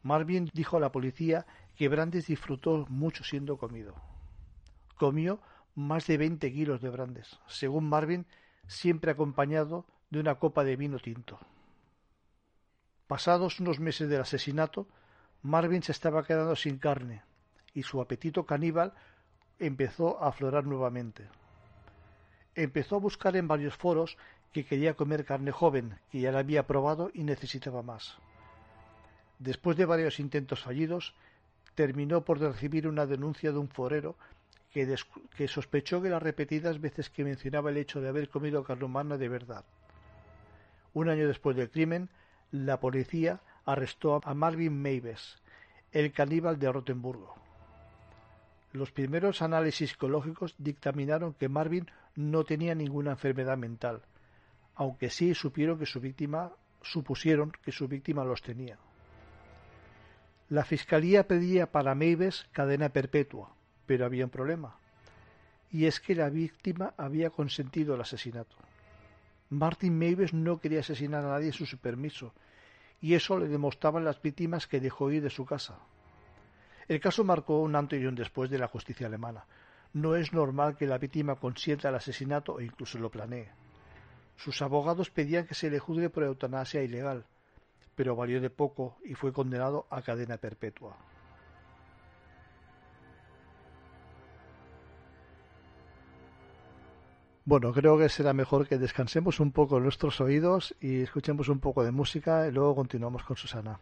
[0.04, 3.96] Marvin dijo a la policía que Brandes disfrutó mucho siendo comido.
[4.96, 5.42] Comió
[5.74, 8.28] más de veinte kilos de Brandes, según Marvin,
[8.68, 11.40] siempre acompañado de una copa de vino tinto.
[13.08, 14.88] Pasados unos meses del asesinato,
[15.42, 17.24] Marvin se estaba quedando sin carne
[17.74, 18.94] y su apetito caníbal
[19.60, 21.28] empezó a aflorar nuevamente.
[22.56, 24.18] Empezó a buscar en varios foros
[24.54, 28.18] que quería comer carne joven, que ya la había probado y necesitaba más.
[29.38, 31.14] Después de varios intentos fallidos,
[31.76, 34.16] terminó por recibir una denuncia de un forero
[34.72, 39.18] que, sospechó que las repetidas veces que mencionaba el hecho de haber comido carne humana
[39.18, 39.64] de verdad.
[40.94, 42.10] Un año después del crimen,
[42.52, 45.38] la policía arrestó a Marvin Maves,
[45.92, 47.39] el caníbal de Rotenburgo.
[48.72, 54.02] Los primeros análisis psicológicos dictaminaron que Marvin no tenía ninguna enfermedad mental,
[54.76, 56.52] aunque sí supieron que su víctima
[56.82, 58.78] supusieron que su víctima los tenía.
[60.50, 63.52] La fiscalía pedía para Maves cadena perpetua,
[63.86, 64.78] pero había un problema,
[65.72, 68.56] y es que la víctima había consentido el asesinato.
[69.50, 72.34] Martin Maves no quería asesinar a nadie sin su permiso,
[73.02, 75.80] y eso le demostraban las víctimas que dejó ir de su casa.
[76.90, 79.46] El caso marcó un antes y un después de la justicia alemana,
[79.94, 83.50] No es normal que la víctima consienta el asesinato o incluso lo planee.
[84.38, 87.26] Sus abogados pedían que se le juzgue por eutanasia ilegal,
[87.96, 90.98] pero valió de poco y fue condenado a cadena perpetua.
[97.46, 101.84] Bueno, creo que será mejor que descansemos un poco nuestros oídos y escuchemos un poco
[101.84, 103.80] de música y luego continuamos con Susana.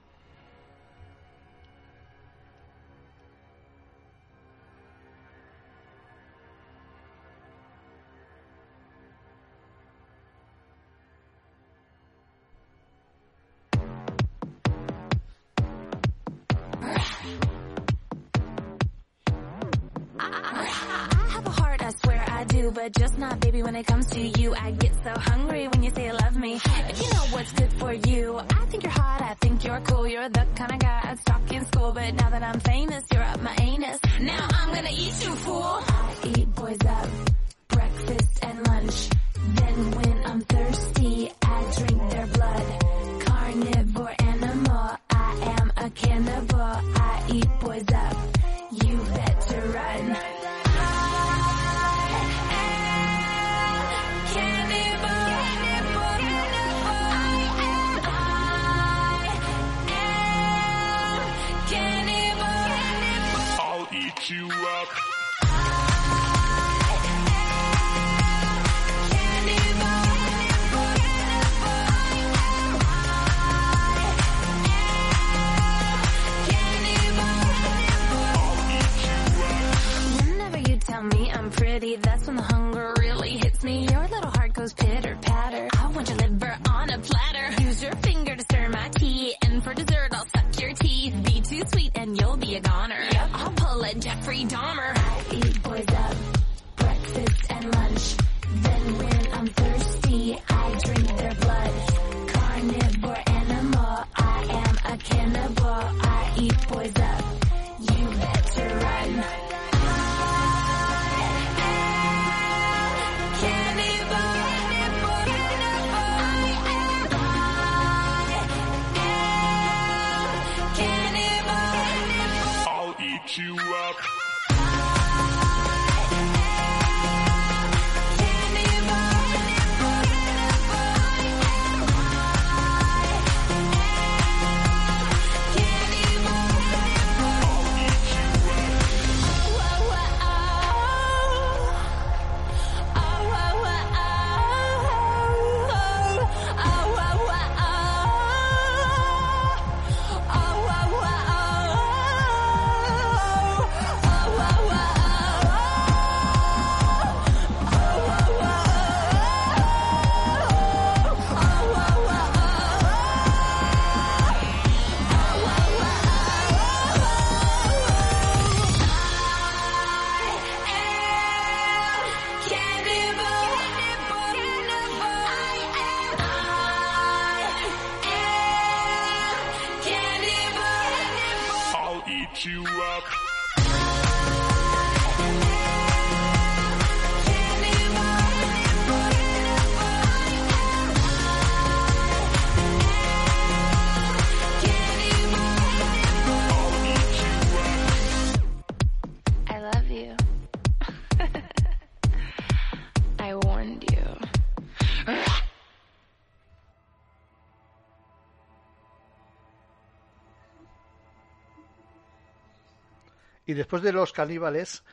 [213.57, 214.83] Después de los caníbales,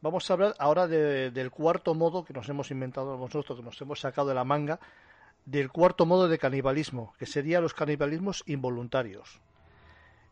[0.00, 3.80] vamos a hablar ahora de- del cuarto modo que nos hemos inventado nosotros, que nos
[3.80, 4.80] hemos sacado de la manga,
[5.44, 9.40] del cuarto modo de canibalismo, que sería los canibalismos involuntarios.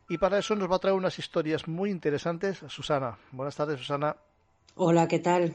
[0.09, 3.17] Y para eso nos va a traer unas historias muy interesantes Susana.
[3.31, 4.17] Buenas tardes, Susana.
[4.75, 5.55] Hola, ¿qué tal?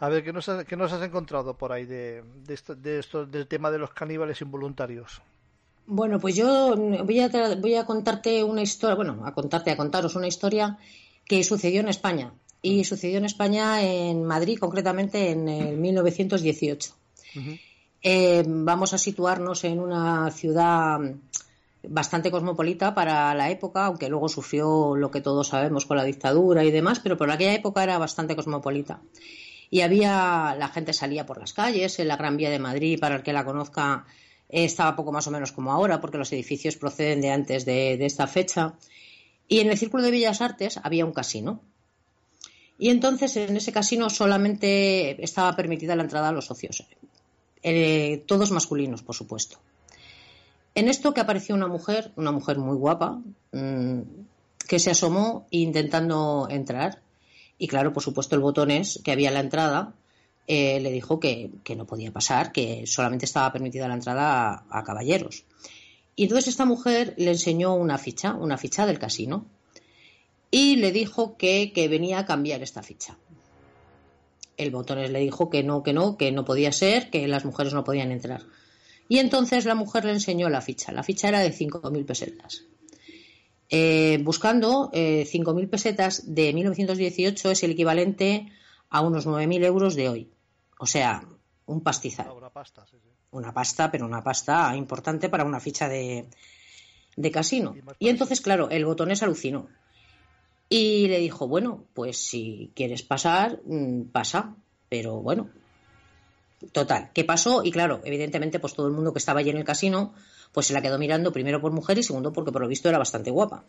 [0.00, 2.98] A ver, ¿qué nos, has- qué nos has encontrado por ahí de, de esto, de
[3.00, 5.20] esto- del tema de los caníbales involuntarios?
[5.90, 10.16] Bueno, pues yo voy a, voy a contarte una historia, bueno, a contarte, a contaros
[10.16, 10.76] una historia
[11.24, 12.34] que sucedió en España.
[12.60, 16.94] Y sucedió en España, en Madrid, concretamente en el 1918.
[18.02, 21.00] Eh, vamos a situarnos en una ciudad
[21.88, 26.64] bastante cosmopolita para la época, aunque luego sufrió lo que todos sabemos con la dictadura
[26.64, 29.00] y demás, pero por aquella época era bastante cosmopolita.
[29.70, 33.16] Y había, la gente salía por las calles, en la Gran Vía de Madrid, para
[33.16, 34.04] el que la conozca,
[34.48, 38.04] eh, estaba poco más o menos como ahora, porque los edificios proceden de antes de,
[38.04, 38.74] esta fecha.
[39.46, 41.60] Y en el Círculo de Bellas Artes había un casino.
[42.78, 46.84] Y entonces en ese casino solamente estaba permitida la entrada a los socios,
[47.62, 49.58] eh, todos masculinos, por supuesto.
[50.76, 53.20] En esto que apareció una mujer, una mujer muy guapa,
[53.50, 54.00] mm,
[54.68, 57.02] que se asomó intentando entrar.
[57.58, 59.94] Y claro, por supuesto, el botones que había la entrada
[60.50, 65.44] eh, le dijo que, no podía pasar, que solamente estaba permitida la entrada a, caballeros.
[66.16, 69.44] Y entonces esta mujer le enseñó una ficha, una ficha del casino
[70.50, 73.18] y le dijo que, venía a cambiar esta ficha.
[74.56, 77.74] El botones le dijo que no, que no, que no podía ser, que las mujeres
[77.74, 78.40] no podían entrar.
[79.06, 80.92] Y entonces la mujer le enseñó la ficha.
[80.92, 82.64] La ficha era de 5.000 pesetas.
[83.68, 88.50] Eh, buscando eh, 5.000 pesetas de 1918 es el equivalente
[88.88, 90.30] a unos 9.000 euros de hoy.
[90.78, 91.22] O sea,
[91.66, 92.30] un pastizal.
[92.30, 93.08] Una pasta, sí, sí.
[93.30, 96.28] Una pasta, pero una pasta importante para una ficha de,
[97.16, 97.74] de casino.
[97.98, 99.68] Y entonces, claro, el botones alucinó.
[100.68, 104.54] Y le dijo, bueno, pues si quieres pasar, mm, pasa.
[104.88, 105.50] Pero bueno,
[106.72, 107.62] total, ¿qué pasó?
[107.64, 110.14] Y claro, evidentemente, pues todo el mundo que estaba allí en el casino,
[110.52, 112.98] pues se la quedó mirando primero por mujer y segundo porque por lo visto era
[112.98, 113.64] bastante guapa.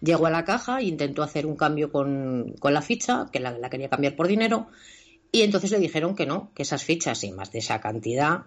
[0.00, 3.88] Llegó a la caja e intentó hacer un cambio con, la ficha, que la, quería
[3.88, 4.68] cambiar por dinero,
[5.34, 8.44] y entonces le dijeron que no, que esas fichas y más de esa cantidad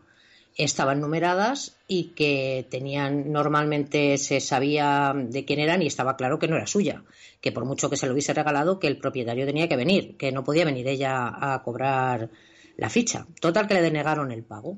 [0.55, 6.47] estaban numeradas y que tenían normalmente se sabía de quién eran y estaba claro que
[6.47, 7.03] no era suya,
[7.41, 10.31] que por mucho que se lo hubiese regalado que el propietario tenía que venir, que
[10.31, 12.29] no podía venir ella a cobrar
[12.77, 13.27] la ficha.
[13.41, 14.77] Total que le denegaron el pago.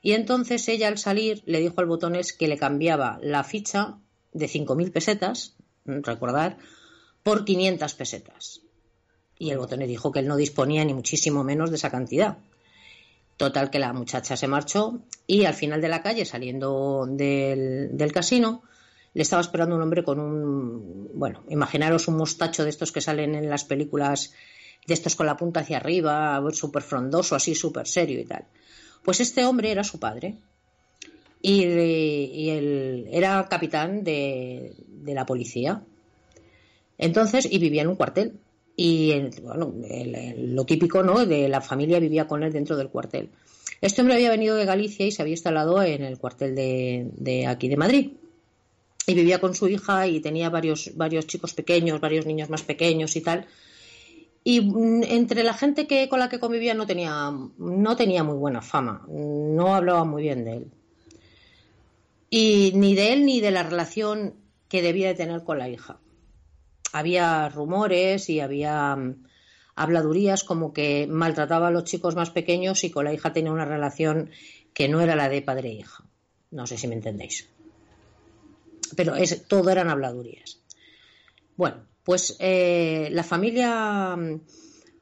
[0.00, 3.98] Y entonces ella al salir le dijo al botones que le cambiaba la ficha
[4.32, 6.56] de 5.000 pesetas, recordar,
[7.22, 8.62] por 500 pesetas.
[9.38, 12.38] Y el botones dijo que él no disponía ni muchísimo menos de esa cantidad.
[13.36, 18.64] Total que la muchacha se marchó y al final de la calle, saliendo del, casino,
[19.14, 23.36] le estaba esperando un hombre con un, bueno, imaginaros un mostacho de estos que salen
[23.36, 24.34] en las películas,
[24.88, 28.44] de estos con la punta hacia arriba, súper frondoso, así súper serio y tal.
[29.04, 30.34] Pues este hombre era su padre
[31.40, 35.84] y, él era capitán de, de la policía.
[36.98, 38.40] Entonces, y vivía en un cuartel
[38.80, 39.12] y
[39.42, 39.74] bueno,
[40.36, 41.26] lo típico ¿no?
[41.26, 43.28] de la familia vivía con él dentro del cuartel.
[43.80, 47.68] Este hombre había venido de Galicia y se había instalado en el cuartel de, aquí
[47.68, 48.12] de Madrid.
[49.04, 53.16] Y vivía con su hija y tenía varios, varios chicos pequeños, varios niños más pequeños
[53.16, 53.48] y tal.
[54.44, 58.36] Y mm, entre la gente que, con la que convivía no tenía, no tenía muy
[58.36, 60.66] buena fama, no hablaba muy bien de él.
[62.30, 64.34] Y ni de él ni de la relación
[64.68, 65.98] que debía de tener con la hija
[66.92, 69.24] había rumores y había mm,
[69.74, 73.64] habladurías como que maltrataba a los chicos más pequeños y con la hija tenía una
[73.64, 74.30] relación
[74.74, 76.04] que no era la de padre e hija.
[76.50, 77.48] No sé si me entendéis.
[78.96, 80.60] Pero es, todo eran habladurías.
[81.56, 84.40] Bueno, pues eh, la familia, mm,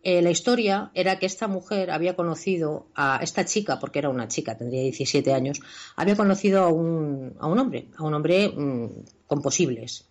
[0.03, 4.29] eh, la historia era que esta mujer había conocido a esta chica, porque era una
[4.29, 5.61] chica, tendría 17 años,
[5.95, 8.87] había conocido a un, a un hombre, a un hombre mm,
[9.27, 10.09] con posibles.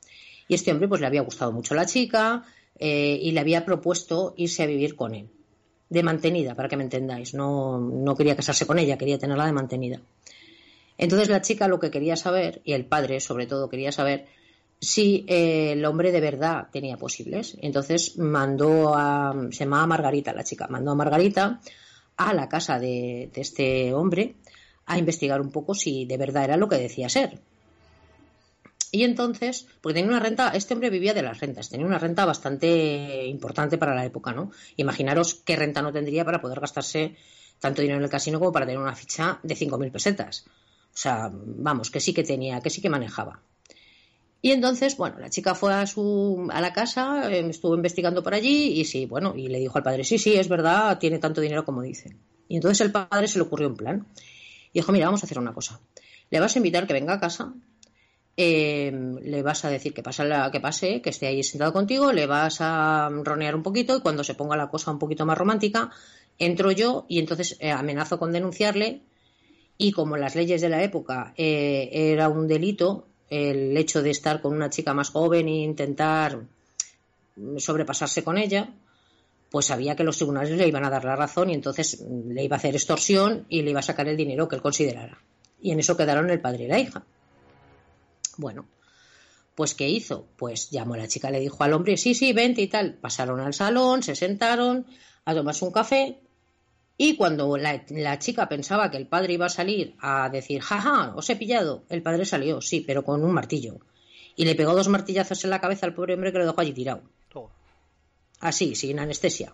[0.47, 2.43] Y este hombre pues le había gustado mucho la chica
[2.77, 5.29] eh, y le había propuesto irse a vivir con él.
[5.89, 7.33] De mantenida, para que me entendáis.
[7.33, 10.01] No, no quería casarse con ella, quería tenerla de mantenida.
[10.97, 14.27] Entonces la chica lo que quería saber, y el padre sobre todo quería saber,
[14.79, 17.57] si eh, el hombre de verdad tenía posibles.
[17.61, 21.59] Entonces mandó a, se llamaba Margarita la chica, mandó a Margarita
[22.17, 24.35] a la casa de este hombre
[24.85, 27.41] a investigar un poco si de verdad era lo que decía ser.
[28.95, 32.23] Y entonces, porque tenía una renta, este hombre vivía de las rentas, tenía una renta
[32.23, 34.51] bastante importante para la época, ¿no?
[34.77, 37.17] Imaginaros qué renta no tendría para poder gastarse
[37.59, 40.45] tanto dinero en el casino como para tener una ficha de 5.000 pesetas.
[40.47, 43.41] O sea, vamos, que sí que tenía, que sí que manejaba.
[44.41, 48.33] Y entonces, bueno, la chica fue a, su, a la casa, eh, estuvo investigando por
[48.33, 51.41] allí y sí, bueno, y le dijo al padre, sí, sí, es verdad, tiene tanto
[51.41, 52.15] dinero como dice.
[52.47, 54.07] Y entonces el padre se le ocurrió un plan.
[54.71, 55.81] Y dijo, mira, vamos a hacer una cosa.
[56.29, 57.53] Le vas a invitar que venga a casa
[58.37, 62.11] Em, le vas a decir que, pasa la, que pase, que esté ahí sentado contigo,
[62.11, 65.37] le vas a ronear un poquito y cuando se ponga la cosa un poquito más
[65.37, 65.91] romántica,
[66.37, 69.01] entro yo y entonces eh, amenazo con denunciarle
[69.77, 74.41] y como las leyes de la época eh, era un delito el hecho de estar
[74.41, 76.41] con una chica más joven e intentar
[77.57, 78.69] sobrepasarse con ella,
[79.49, 82.57] pues sabía que los tribunales le iban a dar la razón y entonces le iba
[82.57, 85.17] a hacer extorsión y le iba a sacar el dinero que él considerara.
[85.61, 87.03] Y en eso quedaron el padre y la hija.
[88.37, 88.67] Bueno,
[89.55, 90.27] pues ¿qué hizo?
[90.37, 92.95] Pues llamó a la chica, le dijo al hombre, sí, sí, vente y tal.
[92.95, 94.85] Pasaron al salón, se sentaron
[95.25, 96.19] a tomarse un café
[96.97, 101.29] y cuando la, chica pensaba que el padre iba a salir a decir, jaja, os
[101.29, 103.79] he pillado, el padre salió, sí, pero con un martillo.
[104.37, 106.73] Y le pegó dos martillazos en la cabeza al pobre hombre que lo dejó allí
[106.73, 107.03] tirado.
[108.39, 109.53] así, sin anestesia.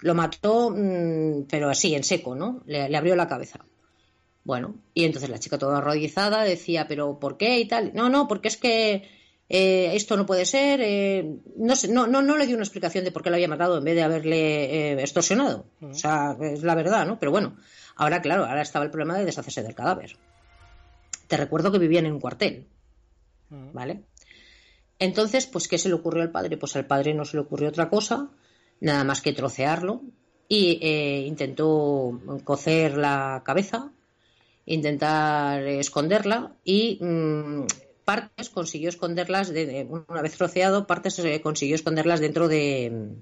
[0.00, 2.62] Lo mató, mm, pero así, en seco, ¿no?
[2.66, 3.64] Le, le abrió la cabeza.
[4.48, 7.92] Bueno, y entonces la chica toda arrodillada decía, pero ¿por qué y tal?
[7.92, 9.06] No, no, porque es que
[9.46, 10.80] eh, esto no puede ser.
[10.80, 13.46] eh, no, sé, no, no, no le dio una explicación de por qué lo había
[13.46, 15.66] matado en vez de haberle eh, extorsionado.
[15.82, 17.18] O sea, es la verdad, ¿no?
[17.18, 17.58] Pero bueno,
[17.94, 20.16] ahora, claro, ahora estaba el problema de deshacerse del cadáver.
[21.26, 22.68] Te recuerdo que vivían en un cuartel,
[23.50, 24.04] ¿vale?
[24.98, 26.56] Entonces, pues, ¿qué se le ocurrió al padre?
[26.56, 28.30] Pues al padre no se le ocurrió otra cosa,
[28.80, 30.00] nada más que trocearlo
[30.48, 33.92] y intentó cocer la cabeza,
[34.68, 37.66] intentar esconderla y mm,
[38.04, 43.16] partes consiguió esconderlas, de, una vez troceado, partes eh, consiguió esconderlas dentro de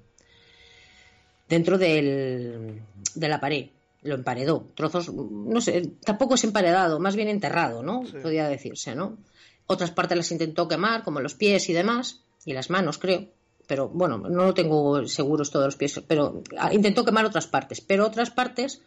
[1.47, 2.81] dentro del,
[3.15, 3.67] de la pared.
[4.03, 4.67] Lo emparedó.
[4.75, 8.03] Trozos, no sé, tampoco es emparedado, más bien enterrado, ¿no?
[8.21, 9.17] Podría decirse, ¿no?
[9.65, 13.27] Otras partes las intentó quemar, como los pies y demás, y las manos, creo.
[13.67, 17.81] Pero bueno, no lo tengo seguros todos los pies, pero ah, intentó quemar otras partes.
[17.81, 18.81] Pero otras partes,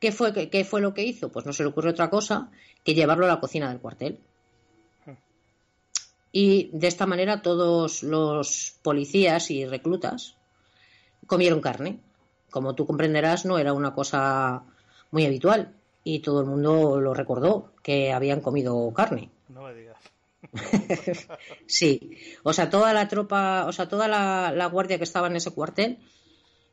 [0.00, 1.30] ¿qué fue, qué, qué fue lo que hizo?
[1.30, 2.50] Pues no se le ocurrió otra cosa
[2.82, 4.18] que llevarlo a la cocina del cuartel.
[6.32, 10.36] Y de esta manera todos los policías y reclutas
[11.26, 12.00] comieron carne.
[12.50, 14.64] Como tú comprenderás, no era una cosa
[15.10, 15.74] muy habitual
[16.04, 19.30] y todo el mundo lo recordó que habían comido carne.
[19.48, 19.98] No me digas.
[21.66, 25.36] Sí, o sea, toda la tropa, o sea, toda la, la guardia que estaba en
[25.36, 25.98] ese cuartel,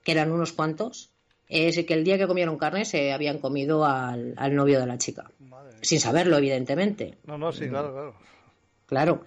[0.04, 1.12] que eran unos cuantos,
[1.48, 4.98] es que el día que comieron carne se habían comido al, al novio de la
[4.98, 5.32] chica.
[5.40, 5.78] Madre.
[5.82, 7.18] Sin saberlo, evidentemente.
[7.26, 8.16] No, no, sí, claro, claro.
[8.88, 9.24] Claro.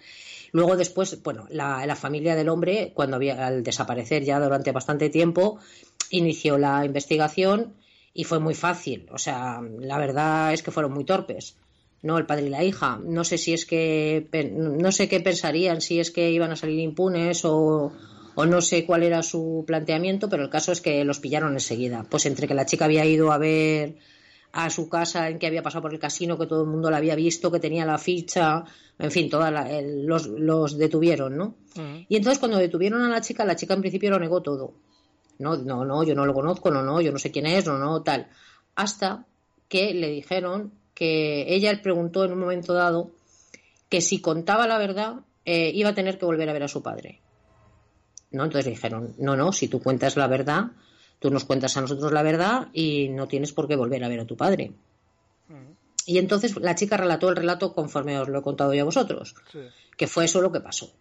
[0.53, 5.11] Luego después, bueno, la, la familia del hombre, cuando había, al desaparecer ya durante bastante
[5.11, 5.61] tiempo,
[6.11, 7.75] inició la investigación
[8.13, 9.07] y fue muy fácil.
[9.13, 11.57] O sea, la verdad es que fueron muy torpes.
[12.03, 12.99] No, el padre y la hija.
[13.05, 16.81] No sé si es que, no sé qué pensarían, si es que iban a salir
[16.81, 17.93] impunes o,
[18.41, 22.05] o no sé cuál era su planteamiento, pero el caso es que los pillaron enseguida.
[22.09, 23.97] Pues entre que la chica había ido a ver
[24.53, 26.97] a su casa en que había pasado por el casino, que todo el mundo la
[26.97, 28.65] había visto, que tenía la ficha,
[28.99, 31.55] en fin, toda la- el- los, los detuvieron, ¿no?
[32.09, 34.73] Y entonces cuando detuvieron a la chica, la chica en principio lo negó todo.
[35.39, 37.79] No, no, no, yo no lo conozco, no, no, yo no sé quién es, no,
[37.79, 38.27] no, tal.
[38.75, 39.25] Hasta
[39.69, 43.13] que le dijeron que ella le preguntó en un momento dado
[43.89, 46.83] que si contaba la verdad eh, iba a tener que volver a ver a su
[46.83, 47.21] padre.
[48.33, 48.45] ¿No?
[48.45, 50.67] Entonces le dijeron, no, no, si tú cuentas la verdad,
[51.19, 54.21] tú nos cuentas a nosotros la verdad y no tienes por qué volver a ver
[54.21, 54.73] a tu padre.
[56.07, 59.35] Y entonces la chica relató el relato conforme os lo he contado yo a vosotros,
[59.53, 59.59] Sí.
[59.97, 60.93] que fue eso lo que pasó.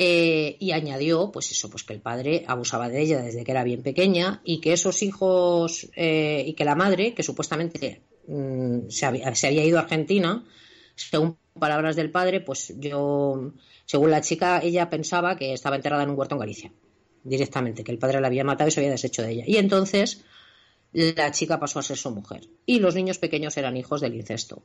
[0.00, 3.64] Eh, y añadió, pues eso, pues que el padre abusaba de ella desde que era
[3.64, 9.06] bien pequeña y que esos hijos eh, y que la madre, que supuestamente mm, se,
[9.06, 10.44] había, se había ido a Argentina,
[10.98, 13.52] según palabras del padre, pues yo,
[13.86, 16.72] según la chica, ella pensaba que estaba enterrada en un huerto en Galicia,
[17.24, 19.44] directamente, que el padre la había matado y se había deshecho de ella.
[19.46, 20.24] Y entonces
[20.92, 22.42] la chica pasó a ser su mujer.
[22.66, 24.62] Y los niños pequeños eran hijos del incesto.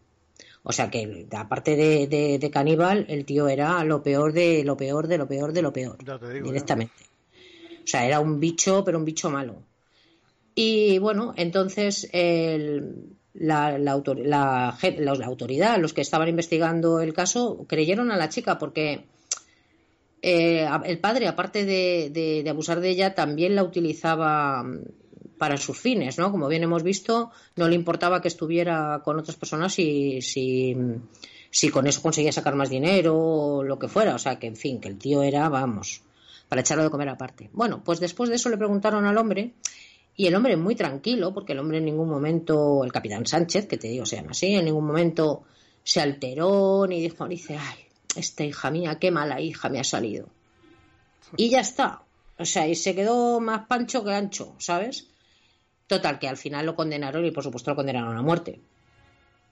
[0.64, 4.78] O sea que, aparte de, de- de caníbal, el tío era lo peor de lo
[4.78, 5.98] peor de lo peor de lo peor.
[6.06, 6.94] Ya te digo, directamente.
[7.84, 9.62] O sea, era un bicho, pero un bicho malo.
[10.56, 14.78] Y bueno, entonces el- la, la autor- la
[15.26, 19.06] autoridad, los que estaban investigando el caso, creyeron a la chica porque
[20.22, 24.80] eh, el padre, aparte de, de- de abusar de ella, también la utilizaba mm,
[25.38, 26.32] para sus fines, ¿no?
[26.32, 30.76] Como bien hemos visto, no le importaba que estuviera con otras personas si, si,
[31.50, 34.16] si con eso conseguía sacar más dinero o lo que fuera.
[34.16, 36.02] O sea, que en fin, que el tío era, vamos,
[36.48, 37.50] para echarlo de comer aparte.
[37.52, 39.52] Bueno, pues después de eso le preguntaron al hombre
[40.16, 43.78] y el hombre muy tranquilo, porque el hombre en ningún momento, el capitán Sánchez, que
[43.78, 45.44] te digo se llama así, en ningún momento
[45.84, 47.86] se alteró ni dijo, dice, ay,
[48.16, 50.30] esta hija mía, qué mala hija me ha salido.
[51.36, 52.04] Y ya está.
[52.38, 55.08] O sea, y se quedó más pancho que ancho, ¿sabes?
[55.88, 58.60] Total, que al final lo condenaron y por supuesto lo condenaron a muerte.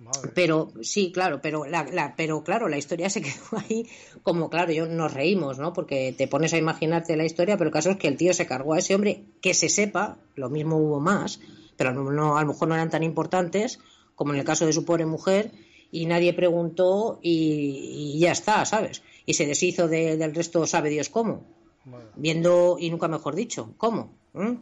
[0.02, 0.32] Madre.
[0.34, 3.88] Pero sí, claro, pero la, la- pero claro, la historia se quedó ahí
[4.24, 5.74] como, claro, yo nos reímos, ¿no?
[5.74, 8.46] Porque te pones a imaginarte la historia, pero el caso es que el tío se
[8.48, 11.40] cargó a ese hombre, que se sepa, lo mismo hubo más,
[11.78, 13.80] pero no, a lo mejor no eran tan importantes
[14.16, 15.52] como en el caso de su pobre mujer,
[15.92, 19.02] y nadie preguntó y, y ya está, ¿sabes?
[19.26, 21.44] Y se deshizo de- del resto, sabe Dios cómo.
[21.86, 22.08] Madre.
[22.16, 24.14] Viendo, y nunca mejor dicho, ¿cómo?
[24.34, 24.54] ¿Mm?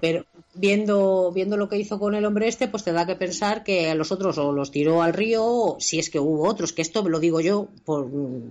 [0.00, 3.62] Pero viendo, viendo lo que hizo con el hombre este, pues te da que pensar
[3.64, 6.72] que a los otros o los tiró al río, o si es que hubo otros,
[6.72, 8.08] que esto lo digo yo, por-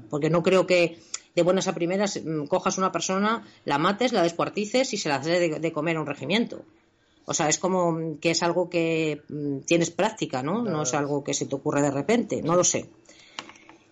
[0.10, 0.98] porque no creo que
[1.36, 5.16] de buenas a primeras mm, cojas una persona, la mates, la descuartices y se la
[5.16, 6.64] haces de, de comer a un regimiento.
[7.26, 10.64] O sea, es como mm, que es algo que mm, tienes práctica, ¿no?
[10.64, 12.90] No es algo que se te ocurre de repente, no lo sé.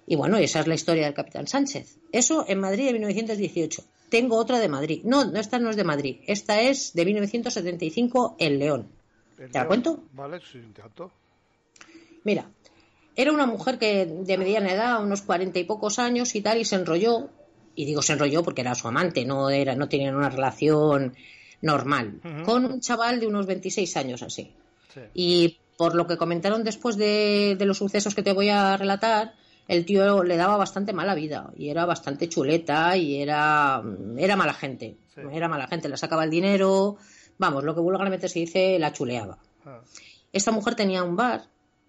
[0.07, 1.97] Y bueno, esa es la historia del capitán Sánchez.
[2.11, 3.83] Eso en Madrid de 1918.
[4.09, 5.01] Tengo otra de Madrid.
[5.03, 6.17] No, no, esta no es de Madrid.
[6.27, 8.87] Esta es de 1975 en León.
[9.35, 9.67] ¿Te la León.
[9.67, 10.03] cuento?
[10.13, 10.61] Vale, sí.
[12.23, 12.49] Mira,
[13.15, 16.65] era una mujer que de mediana edad, unos cuarenta y pocos años y tal, y
[16.65, 17.29] se enrolló.
[17.75, 21.15] Y digo se enrolló porque era su amante, no era, no tenían una relación
[21.61, 24.51] normal, con un chaval de unos 26 años así.
[24.93, 25.01] Sí.
[25.13, 29.33] Y por lo que comentaron después de, de los sucesos que te voy a relatar,
[29.67, 33.83] el tío le daba bastante mala vida y era bastante chuleta y era,
[34.17, 34.97] era mala gente.
[35.13, 35.21] Sí.
[35.31, 36.97] Era mala gente, le sacaba el dinero,
[37.37, 39.37] vamos, lo que vulgarmente se dice, la chuleaba.
[39.65, 39.81] Ah,
[40.31, 41.43] Esta mujer tenía un bar,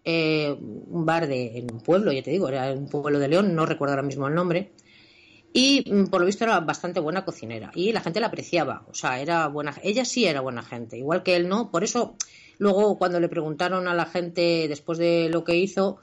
[0.04, 3.54] eh, un bar de, en un pueblo, ya te digo, era un pueblo de León,
[3.54, 4.72] no recuerdo ahora mismo el nombre,
[5.52, 8.94] y mm, por lo visto era bastante buena cocinera y la gente la apreciaba, o
[8.94, 12.16] sea, era buena, ella sí era buena gente, igual que él no, por eso
[12.58, 15.98] luego cuando le preguntaron a la gente después de lo que hizo,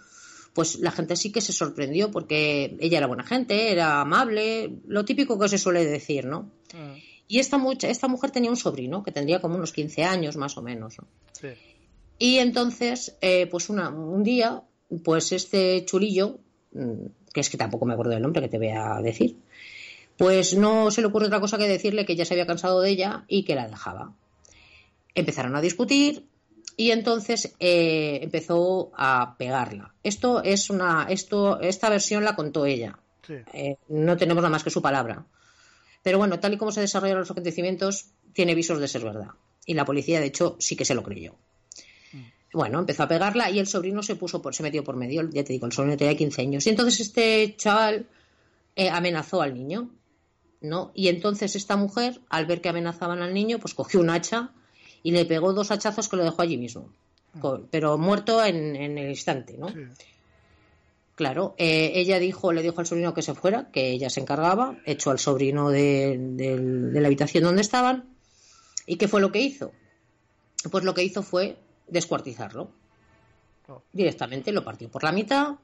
[0.55, 5.05] pues la gente sí que se sorprendió porque ella era buena gente, era amable, lo
[5.05, 6.49] típico que se suele decir, ¿no?
[6.73, 6.95] mm,
[7.27, 10.57] Y esta, mucha- esta mujer tenía un sobrino que tendría como unos 15 años más
[10.57, 10.97] o menos.
[10.97, 11.07] ¿no?
[11.33, 11.49] sí.
[12.17, 14.63] Y entonces, eh, pues una, un día,
[15.03, 16.39] pues este chulillo,
[16.71, 19.35] mm, que es que tampoco me acuerdo del nombre que te voy a decir,
[20.15, 22.89] pues no se le ocurre otra cosa que decirle que ya se había cansado de
[22.91, 24.13] ella y que la dejaba.
[25.13, 26.23] Empezaron a discutir
[26.77, 29.93] y entonces eh, empezó a pegarla.
[30.03, 32.99] Esto es una, esto, esta versión la contó ella.
[33.25, 33.35] sí.
[33.53, 35.25] Eh, no tenemos nada más que su palabra.
[36.03, 39.29] Pero bueno, tal y como se desarrollaron los acontecimientos, tiene visos de ser verdad.
[39.65, 41.35] Y la policía, de hecho, sí que se lo creyó.
[42.53, 45.27] Bueno, empezó a pegarla y el sobrino se puso por, se metió por medio.
[45.29, 46.65] Ya te digo, el sobrino tenía 15 años.
[46.65, 48.07] Y entonces este chaval
[48.75, 49.89] eh, amenazó al niño,
[50.61, 50.91] ¿no?
[50.93, 54.53] Y entonces esta mujer, al ver que amenazaban al niño, pues cogió un hacha
[55.05, 56.89] y le pegó dos hachazos que lo dejó allí mismo.
[57.39, 59.69] Co- Pero muerto en, en el instante, ¿no?
[59.69, 59.75] sí.
[61.15, 64.77] Claro, eh, ella dijo, le dijo al sobrino que se fuera, que ella se encargaba,
[64.85, 68.09] echó al sobrino de, de la habitación donde estaban.
[68.85, 69.71] ¿Y qué fue lo que hizo?
[70.71, 72.69] Pues lo que hizo fue descuartizarlo.
[73.69, 73.81] Oh.
[73.93, 75.55] Directamente lo partió por la mitad,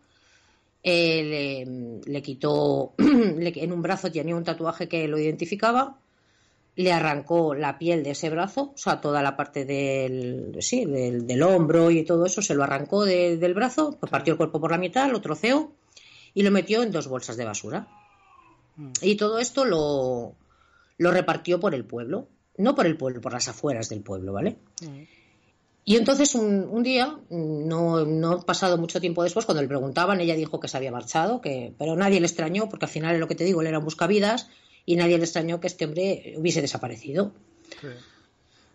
[0.84, 1.24] eh,
[1.66, 5.98] le, le quitó, le- en un brazo tenía un tatuaje que lo identificaba,
[6.76, 11.28] le arrancó la piel de ese brazo, o sea, toda la parte del, sí, del,
[11.28, 14.60] del hombro y todo eso, se lo arrancó de- del brazo, pues partió el cuerpo
[14.62, 15.74] por la mitad, lo troceó
[16.34, 17.88] y lo metió en dos bolsas de basura.
[18.78, 18.92] Mm.
[19.02, 20.34] Y todo esto lo,
[20.98, 24.56] lo repartió por el pueblo, no por el pueblo, por las afueras del pueblo, ¿vale?
[24.82, 25.02] Mm.
[25.84, 30.36] Y entonces un, un día, no, no pasado mucho tiempo después, cuando le preguntaban, ella
[30.36, 33.28] dijo que se había marchado, que, pero nadie le extrañó, porque al final es lo
[33.28, 34.48] que te digo, él era un buscavidas
[34.86, 37.32] y nadie le extrañó que este hombre hubiese desaparecido.
[37.82, 37.88] sí.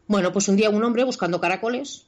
[0.09, 2.07] Bueno, pues un día un hombre buscando caracoles,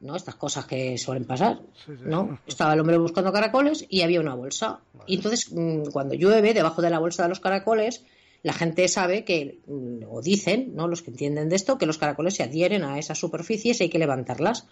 [0.00, 0.16] ¿no?
[0.16, 2.02] Estas cosas que suelen pasar, Sí, sí.
[2.04, 2.38] ¿no?
[2.46, 4.80] Estaba el hombre buscando caracoles y había una bolsa.
[5.06, 8.04] Y entonces, mm, cuando llueve, debajo de la bolsa de los caracoles,
[8.42, 10.88] la gente sabe que, mm, o dicen, ¿no?
[10.88, 13.88] Los que entienden de esto, que los caracoles se adhieren a esas superficies y hay
[13.88, 14.66] que levantarlas.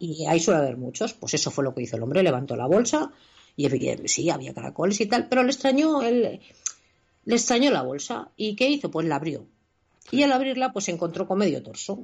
[0.00, 1.14] Y ahí suele haber muchos.
[1.14, 3.12] Pues eso fue lo que hizo el hombre, levantó la bolsa
[3.56, 3.68] y
[4.06, 6.40] sí, había caracoles y tal, pero le extrañó el,
[7.26, 8.30] le extrañó la bolsa.
[8.36, 8.90] ¿Y qué hizo?
[8.90, 9.44] Pues la abrió.
[10.10, 12.02] Y al abrirla, pues se encontró con medio torso,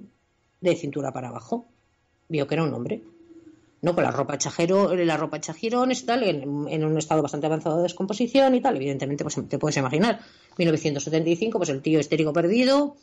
[0.60, 1.66] de cintura para abajo.
[2.28, 3.02] Vio que era un hombre.
[3.80, 3.94] ¿no?
[3.94, 7.46] Con la ropa chajero, la ropa hecha jirones y tal, en, en un estado bastante
[7.46, 8.76] avanzado de descomposición y tal.
[8.76, 10.20] Evidentemente, pues te puedes imaginar.
[10.58, 12.96] 1975, pues el tío histérico perdido,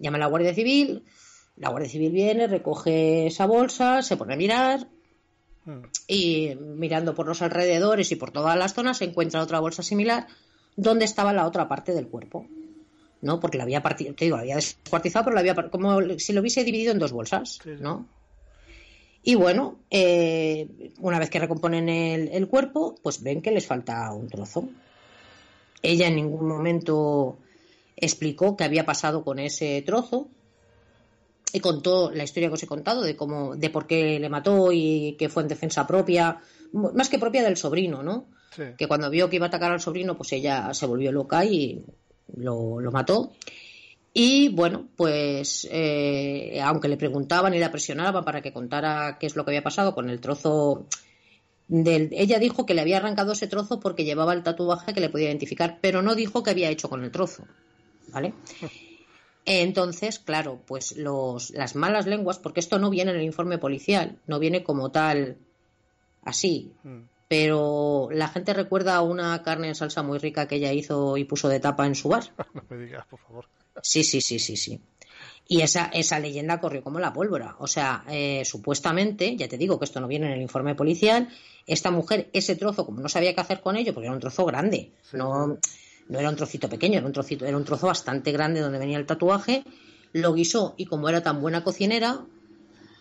[0.00, 1.04] llama a la Guardia Civil,
[1.56, 4.88] la Guardia Civil viene, recoge esa bolsa, se pone a mirar,
[5.68, 5.82] Mm.
[6.06, 10.26] y mirando por los alrededores y por todas las zonas se encuentra otra bolsa similar
[10.78, 12.46] donde estaba la otra parte del cuerpo.
[13.20, 13.40] ¿No?
[13.40, 16.40] Porque la había partido, te digo, la había descuartizado, pero la había como si lo
[16.40, 17.58] hubiese dividido en dos bolsas.
[17.80, 18.06] ¿no?
[19.24, 24.12] Y bueno, eh, una vez que recomponen el, el cuerpo, pues ven que les falta
[24.12, 24.68] un trozo.
[25.82, 27.38] Ella en ningún momento
[27.96, 30.28] explicó qué había pasado con ese trozo,
[31.52, 34.70] y contó la historia que os he contado de cómo, de por qué le mató
[34.72, 36.40] y que fue en defensa propia,
[36.72, 38.26] más que propia del sobrino, ¿no?
[38.54, 38.62] Sí.
[38.76, 41.84] Que cuando vio que iba a atacar al sobrino, pues ella se volvió loca y
[42.36, 43.32] lo, lo mató.
[44.12, 49.36] Y bueno, pues eh, aunque le preguntaban y la presionaban para que contara qué es
[49.36, 50.86] lo que había pasado con el trozo
[51.68, 55.10] del, ella dijo que le había arrancado ese trozo porque llevaba el tatuaje que le
[55.10, 57.44] podía identificar, pero no dijo qué había hecho con el trozo,
[58.08, 58.32] ¿vale?
[59.44, 64.18] Entonces, claro, pues los, las malas lenguas, porque esto no viene en el informe policial,
[64.26, 65.36] no viene como tal
[66.22, 67.02] así, Mm.
[67.28, 71.48] Pero la gente recuerda una carne en salsa muy rica que ella hizo y puso
[71.48, 72.24] de tapa en su bar.
[72.54, 73.46] No me digas, por favor.
[73.82, 74.80] Sí, sí, sí, sí, sí.
[75.46, 77.56] Y esa, esa leyenda corrió como la pólvora.
[77.58, 81.28] O sea, eh, supuestamente, ya te digo que esto no viene en el informe policial,
[81.66, 84.44] esta mujer, ese trozo, como no sabía qué hacer con ello, porque era un trozo
[84.44, 85.16] grande, Sí.
[85.16, 85.58] no,
[86.08, 88.98] no era un trocito pequeño, era un trocito, era un trozo bastante grande donde venía
[88.98, 89.64] el tatuaje,
[90.12, 92.24] lo guisó y como era tan buena cocinera,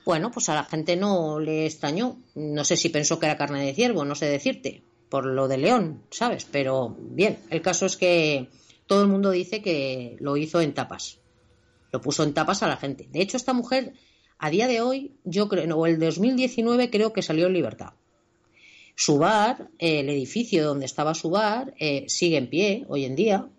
[0.07, 2.17] bueno, pues a la gente no le extrañó.
[2.33, 5.57] No sé si pensó que era carne de ciervo, no sé decirte, por lo de
[5.57, 6.47] león, ¿sabes?
[6.49, 8.47] Pero bien, el caso es que
[8.87, 11.19] todo el mundo dice que lo hizo en tapas.
[11.91, 13.09] Lo puso en tapas a la gente.
[13.11, 13.95] De hecho, esta mujer,
[14.37, 17.91] a día de hoy, yo creo, o el 2019 creo que salió en libertad.
[18.95, 23.49] Su bar, el edificio donde estaba su bar, eh, sigue en pie hoy en día.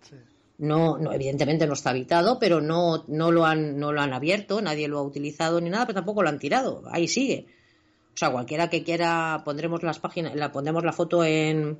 [0.59, 4.61] No, no, evidentemente no está habitado, pero no, no, lo han, no lo han abierto,
[4.61, 6.83] nadie lo ha utilizado ni nada, pero tampoco lo han tirado.
[6.91, 7.47] Ahí sigue.
[8.13, 11.79] O sea, cualquiera que quiera, pondremos las páginas, la, pondremos la foto en,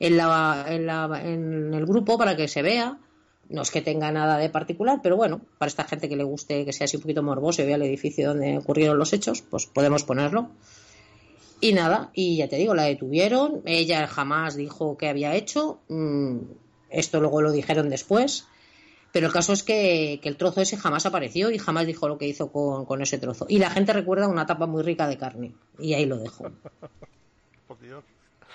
[0.00, 2.98] en, la, en, la, en el grupo para que se vea.
[3.48, 6.64] No es que tenga nada de particular, pero bueno, para esta gente que le guste
[6.64, 9.66] que sea así un poquito morboso y vea el edificio donde ocurrieron los hechos, pues
[9.66, 10.50] podemos ponerlo.
[11.60, 16.38] Y nada, y ya te digo, la detuvieron, ella jamás dijo que había hecho, mm,
[16.90, 18.46] esto luego lo dijeron después,
[19.12, 22.18] pero el caso es que, que el trozo ese jamás apareció y jamás dijo lo
[22.18, 23.46] que hizo con, con ese trozo.
[23.48, 26.50] Y la gente recuerda una tapa muy rica de carne, y ahí lo dejo.
[27.66, 28.04] Por Dios.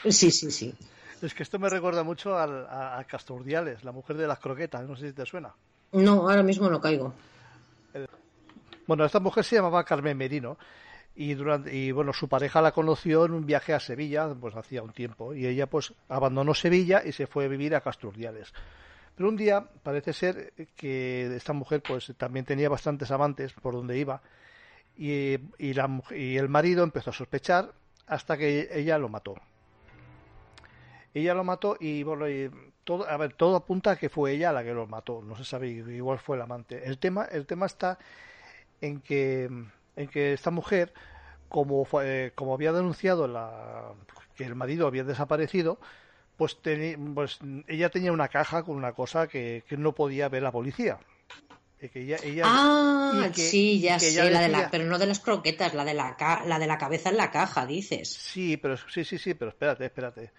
[0.09, 0.73] Sí, sí, sí.
[1.21, 4.87] Es que esto me recuerda mucho al- a, a Casturdiales, la mujer de las croquetas,
[4.87, 5.53] no sé si te suena.
[5.91, 7.13] No, ahora mismo no caigo.
[8.87, 10.57] Bueno, esta mujer se llamaba Carmen Merino
[11.15, 15.33] y bueno, su pareja la conoció en un viaje a Sevilla, pues hacía un tiempo,
[15.33, 18.53] y ella pues abandonó Sevilla y se fue a vivir a Casturdiales.
[19.15, 23.97] Pero un día parece ser que esta mujer pues también tenía bastantes amantes por donde
[23.97, 24.21] iba
[24.97, 25.73] y, y
[26.11, 27.73] y el marido empezó a sospechar
[28.07, 29.35] hasta que ella lo mató.
[31.13, 32.49] Ella lo mató y bueno, y
[32.83, 35.21] todo, a ver, todo apunta a que fue ella la que lo mató.
[35.21, 36.85] No se sabe, igual fue el amante.
[36.85, 37.99] El tema, el tema está
[38.79, 39.49] en que,
[39.95, 40.93] en que esta mujer,
[41.49, 43.93] como, fue- eh, como había denunciado la,
[44.35, 45.79] que el marido había desaparecido,
[46.37, 50.43] pues, teni- pues ella tenía una caja con una cosa que, que no podía ver
[50.43, 50.97] la policía.
[51.81, 54.97] Y que ella, ella- Ah, y que- sí, ya sé, la de la, pero no
[54.99, 56.15] de las croquetas, la de la,
[56.45, 58.07] la de la cabeza en la caja, dices.
[58.09, 60.31] Sí, pero sí, sí, sí, pero espérate, espérate.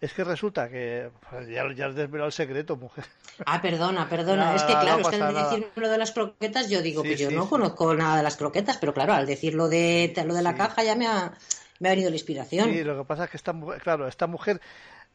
[0.00, 3.04] Es que resulta que pues, ya, ya has desvelado el secreto, mujer.
[3.46, 4.44] Ah, perdona, perdona.
[4.44, 5.50] Nada, es que no claro, es que pasa al nada.
[5.50, 7.48] decir lo de las croquetas, yo digo Sí, que yo sí, no sí.
[7.48, 10.84] conozco nada de las croquetas, pero claro, al decir lo de, lo de la caja
[10.84, 11.32] ya me ha,
[11.80, 12.70] me ha venido la inspiración.
[12.70, 14.60] Sí, lo que pasa es que esta mujer, claro, esta mujer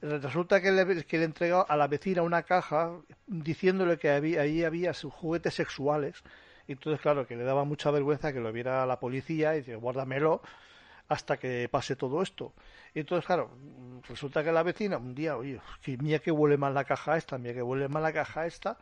[0.02, 2.92] resulta que le, que le entregó a la vecina una caja
[3.28, 6.24] diciéndole que había, ahí había sus juguetes sexuales.
[6.68, 9.76] Y entonces, claro, que le daba mucha vergüenza que lo viera la policía y dice,
[9.76, 10.42] guárdamelo
[11.10, 12.54] hasta que pase todo esto.
[12.94, 13.52] Y entonces, claro,
[14.08, 17.38] resulta que la vecina un día, oye, que mía que huele mal la caja esta,
[17.38, 18.78] mía que huele mal la caja esta,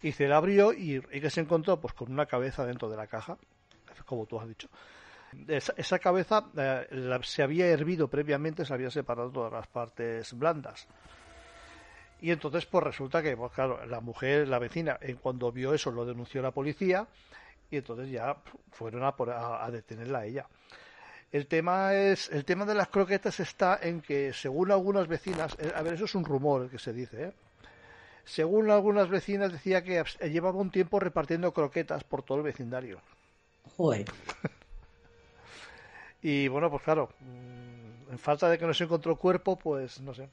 [0.00, 2.96] y se la abrió y, y que se encontró pues con una cabeza dentro de
[2.96, 3.36] la caja,
[4.06, 4.68] como tú has dicho.
[5.48, 10.86] Esa, esa cabeza eh, se había hervido previamente, se había separado todas las partes blandas.
[12.20, 15.90] Y entonces, pues resulta que, pues, claro, la mujer, la vecina, en cuando vio eso,
[15.90, 17.06] lo denunció a la policía
[17.70, 18.36] y entonces ya
[18.70, 19.14] fueron a,
[19.64, 20.46] a detenerla a ella.
[21.32, 25.70] El tema es, el tema de las croquetas está en que, según algunas vecinas, eh,
[25.74, 27.32] a ver, eso es un rumor el que se dice, ¿eh?
[28.24, 33.00] Según algunas vecinas decía que abs- llevaba un tiempo repartiendo croquetas por todo el vecindario.
[33.76, 34.06] Joder.
[36.22, 40.14] Y bueno, pues claro, mm, en falta de que no se encontró cuerpo, pues no
[40.14, 40.28] sé.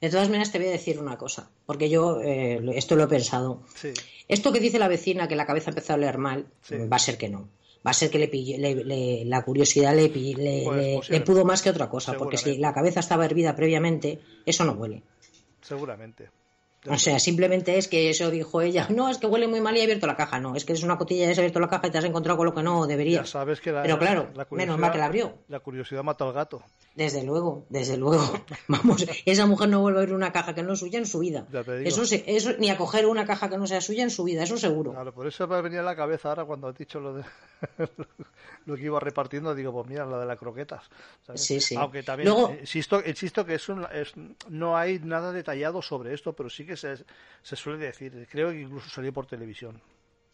[0.00, 3.08] De todas maneras, te voy a decir una cosa, porque yo eh, esto lo he
[3.08, 3.62] pensado.
[3.76, 3.92] Sí,
[4.26, 6.76] Esto que dice la vecina, que la cabeza empezó a oler mal, Sí.
[6.88, 7.48] va a ser que no.
[7.84, 11.62] Va a ser que le pilló- le- le- la curiosidad le, Pues le- pudo más
[11.62, 15.02] que otra cosa, porque si la cabeza estaba hervida previamente, eso no huele.
[15.60, 16.30] seguramente.
[16.88, 18.88] O sea, simplemente es que eso dijo ella.
[18.90, 20.40] No, es que huele muy mal y he abierto la caja.
[20.40, 22.36] No, es que es una cotilla y has abierto la caja y te has encontrado
[22.36, 23.30] con lo que no Ya deberías.
[23.30, 25.38] sabes que la, Pero claro, la menos mal que la abrió.
[25.46, 26.64] La curiosidad mata al gato.
[26.94, 28.22] Desde luego, desde luego.
[28.68, 31.20] Vamos, esa mujer no vuelve a abrir una caja que no es suya en su
[31.20, 31.46] vida.
[31.84, 34.58] Eso, eso ni a coger una caja que no sea suya en su vida, eso
[34.58, 34.92] seguro.
[34.92, 37.24] Claro, por eso me ha venido a la cabeza ahora cuando has dicho lo de
[38.66, 40.84] lo que iba repartiendo, digo, pues mira, la de las croquetas.
[41.26, 41.42] ¿sabes?
[41.42, 41.74] Sí, sí.
[41.76, 44.12] Aunque también Luego- insisto, insisto que es un- es-
[44.48, 46.96] no hay nada detallado sobre esto, pero sí que se,
[47.42, 48.28] se suele decir.
[48.30, 49.80] Creo que incluso salió por televisión.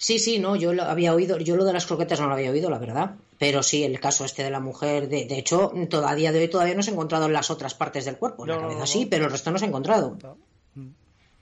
[0.00, 2.52] Sí, sí, no, yo lo había oído, yo lo de las croquetas no lo había
[2.52, 3.16] oído, la verdad.
[3.36, 6.76] Pero sí, el caso este de la mujer, de, de hecho, todavía de hoy todavía
[6.76, 8.44] no se ha encontrado en las otras partes del cuerpo.
[8.44, 10.16] En No, la cabeza sí, pero el resto no se ha encontrado.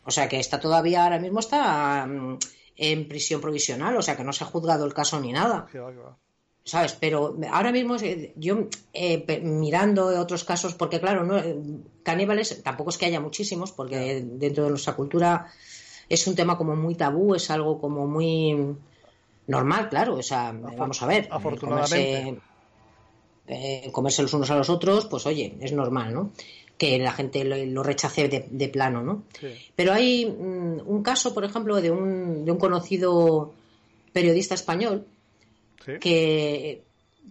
[0.05, 2.39] O sea que está todavía, ahora mismo está mm,
[2.77, 5.67] en prisión provisional, o sea que no se ha juzgado el caso ni nada.
[6.65, 6.97] ¿Sabes?
[6.99, 11.57] Pero ahora mismo eh, yo eh, mirando otros casos, porque claro, no, eh,
[12.03, 15.53] caníbales tampoco es que haya muchísimos, porque dentro de nuestra cultura
[16.09, 18.77] es un tema como muy tabú, es algo como muy
[19.47, 20.15] normal, claro.
[20.17, 21.29] O sea, vamos a ver.
[21.31, 22.25] afortunadamente.
[22.25, 22.41] comerse-
[23.49, 26.33] eh, comerse los unos a los otros, pues oye, es normal, ¿no?
[26.77, 29.23] que la gente lo, lo rechace de, de plano, ¿no?
[29.41, 29.47] Sí.
[29.75, 33.55] Pero hay mm, un caso, por ejemplo, de un, de un conocido
[34.13, 35.07] periodista español
[35.85, 35.93] Sí.
[36.01, 36.83] que,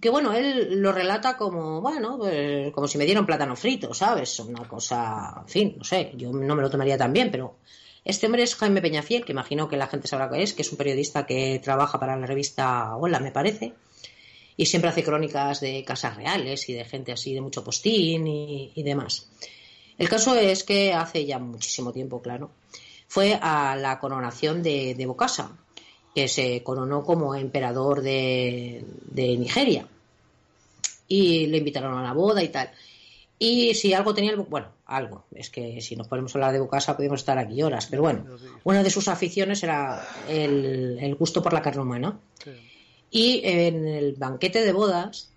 [0.01, 4.39] que bueno, él lo relata como, bueno, pues, como si me dieran plátano frito, ¿sabes?
[4.39, 7.57] Una cosa, en fin, no sé, yo no me lo tomaría tan bien, pero
[8.05, 10.71] este hombre es Jaime Peñafiel, que imagino que la gente sabrá que es, que es
[10.71, 13.73] un periodista que trabaja para la revista Hola, me parece,
[14.55, 18.83] y siempre hace crónicas de casas reales y de gente así de mucho postín y,
[18.83, 19.27] demás.
[19.97, 22.51] El caso es que hace ya muchísimo tiempo, claro,
[23.07, 25.15] fue a la coronación de, de
[26.13, 28.83] que se coronó como emperador de
[29.13, 29.87] Nigeria.
[31.07, 32.71] Y le invitaron a la boda y tal.
[33.37, 34.37] Y si algo tenía el...
[34.37, 35.25] Bueno, algo.
[35.33, 37.87] Es que si nos ponemos a hablar de Bokassa podemos estar aquí horas.
[37.87, 38.25] Pero bueno,
[38.63, 42.19] una de sus aficiones era el, el gusto por la carne humana.
[42.43, 42.51] Sí.
[43.11, 45.31] Y en el banquete de bodas,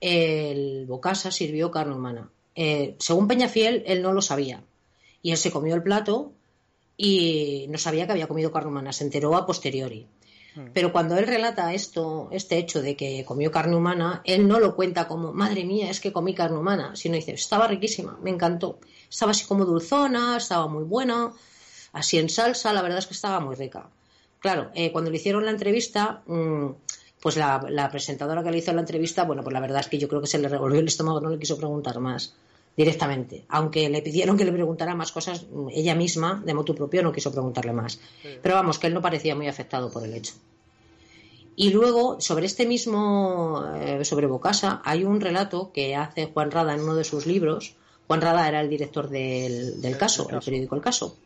[0.00, 2.30] el Bocasa sirvió carne humana.
[2.54, 4.62] Eh, según Peñafiel, él no lo sabía.
[5.22, 6.32] Y él se comió el plato
[6.96, 8.92] y no sabía que había comido carne humana.
[8.92, 10.06] Se enteró a posteriori.
[10.72, 14.74] Pero cuando él relata esto, este hecho de que comió carne humana, él no lo
[14.74, 18.78] cuenta como, madre mía, es que comí carne humana, sino dice, estaba riquísima, me encantó.
[19.10, 21.32] Estaba así como dulzona, estaba muy buena,
[21.92, 23.90] así en salsa, la verdad es que estaba muy rica.
[24.40, 26.70] Claro, eh, cuando le hicieron la entrevista, mm,
[27.20, 29.98] pues la, la presentadora que le hizo la entrevista, bueno, pues la verdad es que
[29.98, 32.34] yo creo que se le revolvió el estómago, no le quiso preguntar más
[32.76, 33.44] directamente.
[33.48, 37.12] Aunque le pidieron que le preguntara más cosas, mm, ella misma, de motu propio, no
[37.12, 37.98] quiso preguntarle más.
[38.42, 40.34] Pero vamos, que él no parecía muy afectado por el hecho.
[41.56, 46.74] Y luego, sobre este mismo, eh, sobre Bocasa, hay un relato que hace Juan Rada
[46.74, 47.76] en uno de sus libros.
[48.06, 51.16] Juan Rada era el director del, del caso, el periódico El Caso,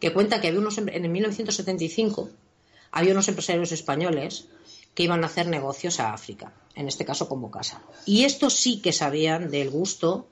[0.00, 2.28] que cuenta que había unos, en el 1975
[2.90, 4.48] había unos empresarios españoles
[4.94, 7.82] que iban a hacer negocios a África, en este caso con Bocasa.
[8.06, 10.28] Y estos sí que sabían del gusto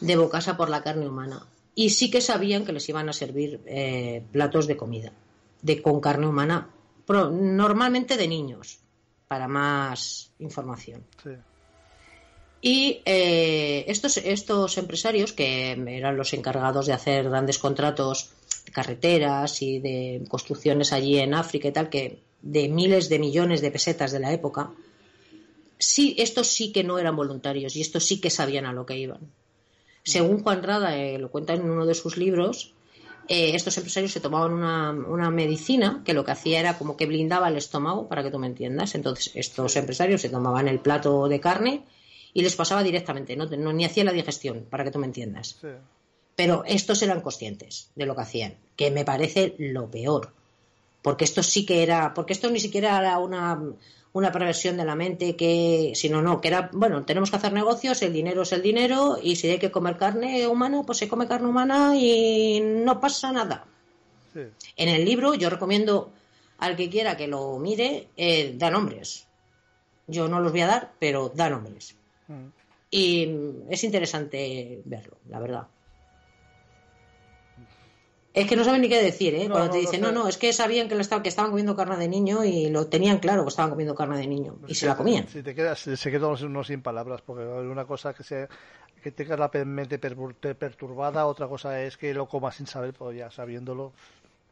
[0.00, 1.46] de Bocasa por la carne humana.
[1.74, 5.12] Y sí que sabían que les iban a servir eh, platos de comida
[5.62, 6.70] de, con carne humana,
[7.06, 8.78] pro- normalmente de niños,
[9.28, 11.04] para más información.
[11.22, 11.30] Sí.
[12.60, 18.30] Y eh, estos, estos empresarios, que eran los encargados de hacer grandes contratos
[18.66, 23.60] de carreteras y de construcciones allí en África y tal, que de miles de millones
[23.60, 24.70] de pesetas de la época,
[25.78, 28.96] sí, estos sí que no eran voluntarios y estos sí que sabían a lo que
[28.98, 29.20] iban.
[30.04, 32.72] Según Juan Rada, eh, lo cuenta en uno de sus libros,
[33.28, 37.04] eh, estos empresarios se tomaban una, una medicina que lo que hacía era como que
[37.06, 38.94] blindaba el estómago, para que tú me entiendas.
[38.94, 41.84] Entonces, estos empresarios se tomaban el plato de carne
[42.32, 45.58] y les pasaba directamente, no, no- ni hacía la digestión, para que tú me entiendas.
[45.60, 45.68] Sí.
[46.36, 50.32] Pero estos eran conscientes de lo que hacían, que me parece lo peor.
[51.02, 53.60] Porque esto sí que era, porque esto ni siquiera era una,
[54.12, 58.02] una perversión de la mente que, sino no, que era, bueno, tenemos que hacer negocios,
[58.02, 61.28] el dinero es el dinero y si hay que comer carne humana, pues se come
[61.28, 63.64] carne humana y no pasa nada.
[64.32, 64.40] Sí.
[64.76, 66.10] En el libro yo recomiendo
[66.58, 69.26] al que quiera que lo mire, eh, da nombres.
[70.06, 71.94] Yo no los voy a dar, pero da nombres.
[72.26, 72.46] Mm.
[72.90, 73.28] Y
[73.68, 75.66] es interesante verlo, la verdad.
[78.40, 79.48] Es que no saben ni qué decir, ¿eh?
[79.48, 81.74] No, Cuando te dicen, no, no, es que sabían que, lo estaban, que estaban comiendo
[81.76, 84.56] carne de niño y lo tenían claro que estaban comiendo carne de niño.
[84.66, 85.26] Y se la comían.
[85.28, 88.48] Si te quedas, se queda uno sin palabras, porque una cosa que sea
[89.02, 90.16] que tengas la mente per-
[90.56, 93.92] perturbada, otra cosa es que lo comas sin saber, pues ya sabiéndolo.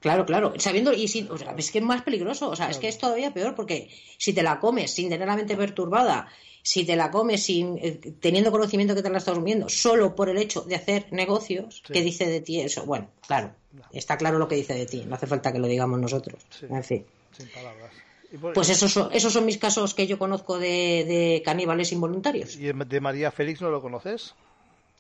[0.01, 0.53] Claro, claro.
[0.59, 2.51] Sabiendo, y si, o sea, es que es más peligroso.
[2.51, 5.35] O sea, es que es todavía peor porque si te la comes sin tener la
[5.37, 6.29] mente perturbada,
[6.69, 10.29] si te la comes sin eh, teniendo conocimiento que te la estás comiendo, solo por
[10.29, 11.93] el hecho de hacer negocios, Sí.
[11.93, 12.85] ¿qué dice de ti eso?
[12.85, 13.53] Bueno, claro,
[13.93, 15.05] está claro lo que dice de ti.
[15.07, 16.43] No hace falta que lo digamos nosotros.
[16.51, 16.67] Sí.
[16.69, 17.07] En fin.
[17.37, 17.93] Sin palabras.
[18.41, 22.57] Por- Pues esos son, esos son mis casos que yo conozco de, de caníbales involuntarios.
[22.57, 24.35] ¿Y de María Félix no lo conoces?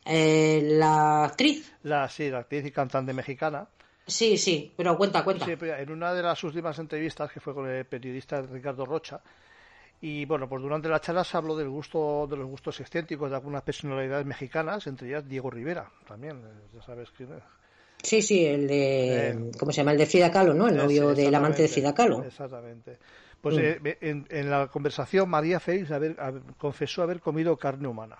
[0.04, 3.66] Eh, la actriz, La, sí, la actriz y cantante mexicana.
[4.06, 5.44] sí, sí, pero cuenta, cuenta.
[5.44, 9.20] Sí, en una de las últimas entrevistas que fue con el periodista Ricardo Rocha,
[10.00, 13.36] y bueno, pues durante la charla se habló del gusto, de los gustos excéntricos de
[13.36, 17.42] algunas personalidades mexicanas, entre ellas Diego Rivera, también, eh, ya sabes quién es.
[18.02, 19.92] Sí, sí, el de, Eh, ¿cómo se llama?
[19.92, 20.68] El de Frida Kahlo, ¿no?
[20.68, 22.22] El novio del amante de Frida Kahlo.
[22.24, 22.98] Exactamente.
[23.40, 23.60] Pues Mm.
[23.86, 28.16] eh, en, en la conversación María Félix haber- haber- confesó haber comido carne humana.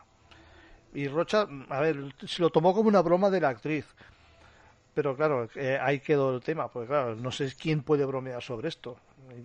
[0.94, 3.84] Y Rocha, a ver, se lo tomó como una broma de la actriz.
[4.96, 8.68] Pero claro, eh, ahí quedó el tema, porque claro, no sé quién puede bromear sobre
[8.68, 8.96] esto.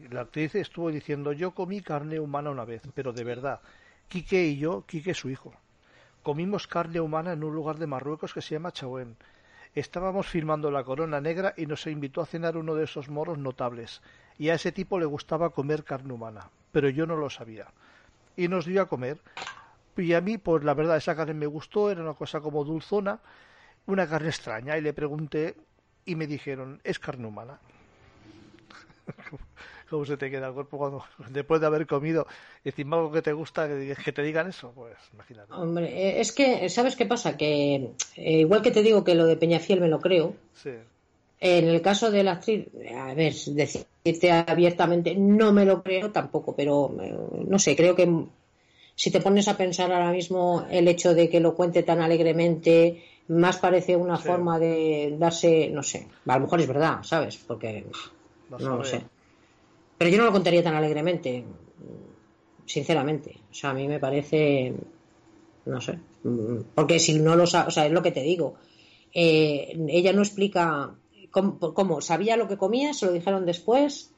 [0.10, 3.60] La actriz estuvo diciendo, yo comí carne humana una vez, pero de verdad.
[4.08, 5.54] Quique y yo, Quique su hijo,
[6.24, 9.18] comimos carne humana en un lugar de Marruecos que se llama Chauen.
[9.76, 14.02] Estábamos filmando La Corona Negra y nos invitó a cenar uno de esos moros notables.
[14.38, 17.68] Y a ese tipo le gustaba comer carne humana, pero yo no lo sabía.
[18.38, 19.20] Y nos dio a comer.
[19.98, 23.20] Y a mí, pues la verdad, esa carne me gustó, era una cosa como dulzona,
[23.86, 24.78] una carne extraña.
[24.78, 25.56] Y le pregunté
[26.06, 27.60] y me dijeron, es carne humana.
[29.90, 32.26] ¿Cómo se te queda el cuerpo cuando, después de haber comido,
[32.64, 34.72] encima algo que te gusta, que, que te digan eso?
[34.74, 35.52] Pues imagínate.
[35.54, 37.36] Hombre, eh, es que, ¿sabes qué pasa?
[37.36, 40.72] Que eh, igual que te digo que lo de Peñafiel me lo creo, Sí,
[41.42, 46.56] en el caso de la actriz, a ver, decirte abiertamente, no me lo creo tampoco,
[46.56, 47.18] pero eh,
[47.48, 48.08] no sé, creo que
[48.94, 53.04] si te pones a pensar ahora mismo el hecho de que lo cuente tan alegremente,
[53.32, 54.28] más parece una Sí.
[54.28, 57.38] forma de darse, no sé, a lo mejor es verdad, ¿sabes?
[57.38, 57.86] Porque
[58.50, 59.02] vas no lo sé.
[59.98, 61.44] Pero yo no lo contaría tan alegremente,
[62.66, 63.38] sinceramente.
[63.52, 64.74] O sea, a mí me parece,
[65.66, 66.00] no sé,
[66.76, 68.56] porque si no lo sa- o sea, es lo que te digo.
[69.14, 70.96] Eh, ella no explica
[71.32, 74.11] cómo, cómo, sabía lo que comía, se lo dijeron después.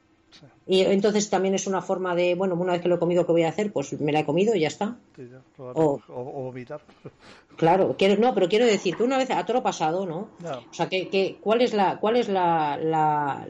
[0.66, 3.32] Y entonces también es una forma de, bueno, una vez que lo he comido, ¿qué
[3.34, 3.74] voy a hacer?
[3.74, 4.98] Pues me la he comido y ya está.
[5.16, 6.82] Sí, ya, o, O- o- o vomitar.
[7.56, 10.30] Claro, quiero, no, pero quiero decir que una vez a toro pasado, ¿no?
[10.72, 13.48] O sea, que, que, ¿cuál es la, cuál es la, la,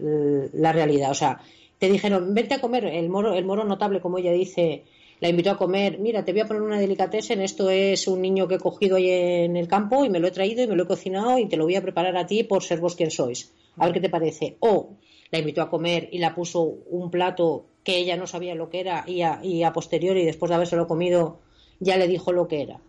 [0.54, 1.12] la realidad?
[1.12, 1.40] O sea,
[1.80, 4.84] te dijeron, vente a comer, el moro, el moro notable, como ella dice,
[5.22, 8.48] la invitó a comer, mira, te voy a poner una delicatessen, esto es un niño
[8.48, 10.84] que he cogido ahí en el campo y me lo he traído y me lo
[10.84, 13.54] he cocinado y te lo voy a preparar a ti por ser vos quien sois.
[13.78, 14.58] A ver qué te parece.
[14.60, 14.98] O
[15.34, 18.80] la invitó a comer y la puso un plato que ella no sabía lo que
[18.80, 21.40] era y a, y a posteriori, después de habérselo comido,
[21.80, 22.80] ya le dijo lo que era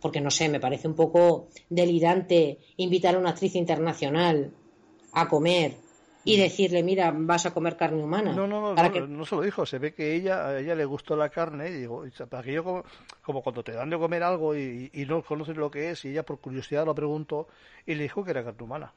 [0.00, 4.52] porque no sé, me parece un poco delirante invitar a una actriz internacional
[5.14, 5.76] a comer
[6.24, 8.32] y decirle, mira, vas a comer carne humana.
[8.32, 8.36] Mm.
[8.36, 9.64] No, no, no, Para no, que- no se lo dijo.
[9.64, 12.62] Se ve que ella, a ella le gustó la carne y digo, para que yo
[12.62, 12.84] como,
[13.22, 16.08] como cuando te dan de comer algo y, y no conoces lo que es y
[16.10, 17.48] ella por curiosidad lo preguntó
[17.86, 18.92] y le dijo que era carne humana.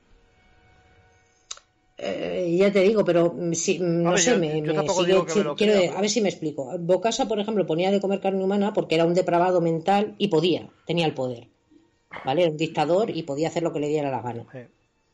[1.99, 4.73] Eh, ya te digo, pero mm, no ver, sé, yo- me, yo
[5.05, 5.13] sigue-
[5.55, 6.71] quiero- a ver si me explico.
[6.79, 10.69] Bocasa, por ejemplo, ponía de comer carne humana porque era un depravado mental y podía,
[10.85, 11.47] tenía el poder.
[12.23, 12.43] ¿Vale?
[12.43, 14.45] Era un dictador y podía hacer lo que le diera la gana.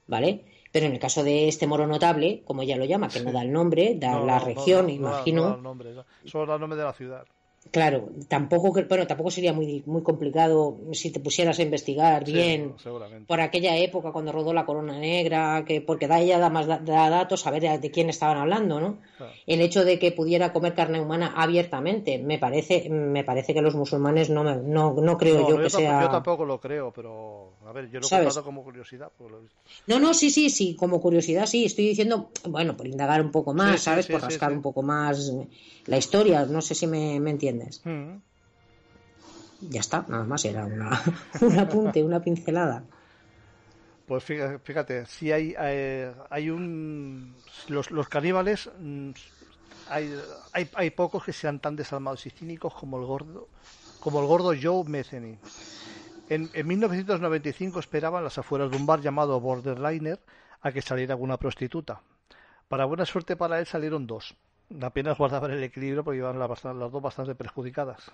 [0.07, 0.43] ¿Vale?
[0.71, 3.41] Pero en el caso de este moro notable, como ella lo llama, que no da
[3.43, 5.41] el nombre, da no, la no, región, no, no, imagino.
[5.43, 6.03] No, da el nombre, no.
[6.25, 7.25] solo da el nombre de la ciudad.
[7.71, 12.75] Claro, tampoco, bueno, tampoco sería muy, muy complicado si te pusieras a investigar Sí, bien
[13.25, 16.77] por aquella época cuando rodó la Corona Negra, que porque da ella da más da,
[16.79, 18.97] da datos, saber de, de quién estaban hablando, ¿no?
[19.17, 19.33] Claro.
[19.47, 23.75] El hecho de que pudiera comer carne humana abiertamente, me parece, me parece que los
[23.75, 26.01] musulmanes no, me- no, no creo No, yo no, que yo, tampoco, sea.
[26.01, 29.11] yo tampoco lo creo, pero a ver, yo lo he como curiosidad.
[29.19, 29.39] lo.
[29.87, 33.53] No, no, sí, sí, sí, como curiosidad, sí, estoy diciendo, bueno, por indagar un poco
[33.53, 34.05] más, Sí, ¿sabes?
[34.05, 35.31] sí, por rascar un poco más
[35.85, 37.52] la historia, no sé si me, me entiendes.
[37.83, 38.17] Mm.
[39.69, 41.01] Ya está, nada más, era una,
[41.41, 42.83] un apunte, una pincelada.
[44.05, 47.35] Pues fíjate, si hay, eh, hay un.
[47.69, 48.69] Los, los caníbales.
[48.79, 49.11] mm,
[49.89, 50.13] Hay,
[50.51, 53.47] hay, hay pocos que sean tan desalmados y cínicos como el gordo
[53.99, 55.39] como el gordo Joe Metheny.
[56.29, 60.19] En, en 1995 esperaban las afueras de un bar llamado Borderliner
[60.61, 62.01] a que saliera alguna prostituta.
[62.67, 64.35] Para buena suerte para él salieron dos.
[64.81, 68.11] Apenas guardaban el equilibrio porque iban las, dos bastante perjudicadas.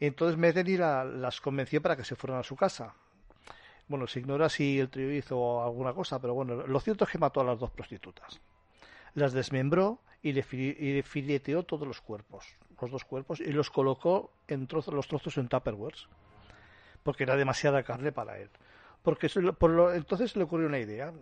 [0.00, 2.94] Entonces Metheny la- las convenció para que se fueran a su casa.
[3.88, 7.18] Bueno, se ignora si el trío hizo alguna cosa, pero bueno, lo cierto es que
[7.18, 8.40] mató a las dos prostitutas.
[9.14, 12.46] Las desmembró y le, y le fileteó todos los cuerpos,
[12.80, 16.06] los dos cuerpos, y los colocó en trozos, los trozos en tupperwares,
[17.02, 18.50] porque era demasiada carne para él.
[19.02, 19.28] Porque
[19.58, 21.12] por lo- entonces le ocurrió una idea.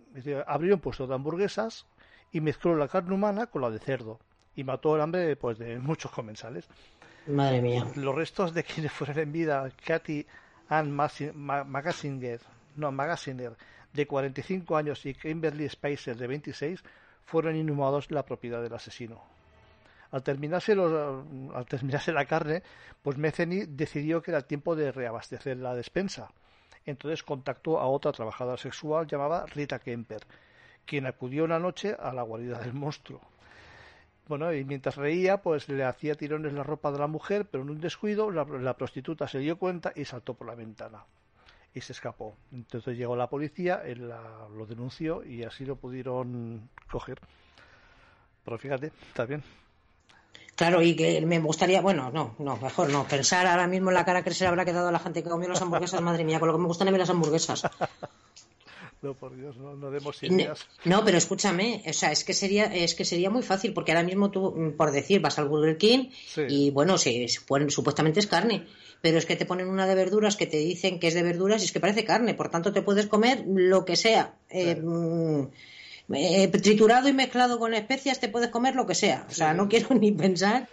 [0.45, 1.87] Abrió un puesto de hamburguesas
[2.31, 4.19] y mezcló la carne humana con la de cerdo.
[4.55, 6.67] Y mató el hambre pues, de muchos comensales.
[7.27, 7.85] Madre mía.
[7.95, 10.25] Los restos de quienes fueron en vida, Katy
[10.69, 12.39] Ann Magasinger,
[12.75, 13.53] no, Magasinger,
[13.93, 16.83] de 45 años, y Kimberly Spicer, de 26,
[17.25, 19.21] fueron inhumados en la propiedad del asesino.
[20.11, 22.63] Al terminarse, los- al terminarse la carne,
[23.01, 26.29] pues Metheny decidió que era tiempo de reabastecer la despensa.
[26.85, 30.21] Entonces contactó a otra trabajadora sexual llamada Rita Kemper,
[30.85, 33.21] quien acudió una noche a la guarida del monstruo.
[34.31, 37.69] Bueno, y mientras reía, pues le hacía tirones la ropa de la mujer, pero en
[37.69, 41.03] un descuido la, prostituta se dio cuenta y saltó por la ventana.
[41.73, 42.37] Y se escapó.
[42.53, 47.19] Entonces llegó la policía, él lo denunció y así lo pudieron coger.
[48.45, 49.43] Pero fíjate, está bien.
[50.55, 54.05] Claro, y que me gustaría, bueno, no, no, mejor no, pensar ahora mismo en la
[54.05, 56.39] cara que se le habrá quedado a la gente que comió las hamburguesas, madre mía,
[56.39, 57.63] con lo que me gustan a mí las hamburguesas.
[59.01, 60.59] No, por Dios, no, no demos ideas.
[60.85, 64.03] No, pero escúchame, o sea, es que sería, es que sería muy fácil, porque ahora
[64.03, 66.41] mismo tú, mm, por decir, vas al Burger King Sí.
[66.47, 68.67] y bueno, se, se ponen- supuestamente es carne,
[69.01, 71.63] pero es que te ponen una de verduras que te dicen que es de verduras
[71.63, 74.35] y es que parece carne, por tanto te puedes comer lo que sea.
[74.51, 75.47] Eh, mm,
[76.13, 79.25] eh, triturado y mezclado con especias te puedes comer lo que sea.
[79.29, 80.67] O sea, no quiero ni pensar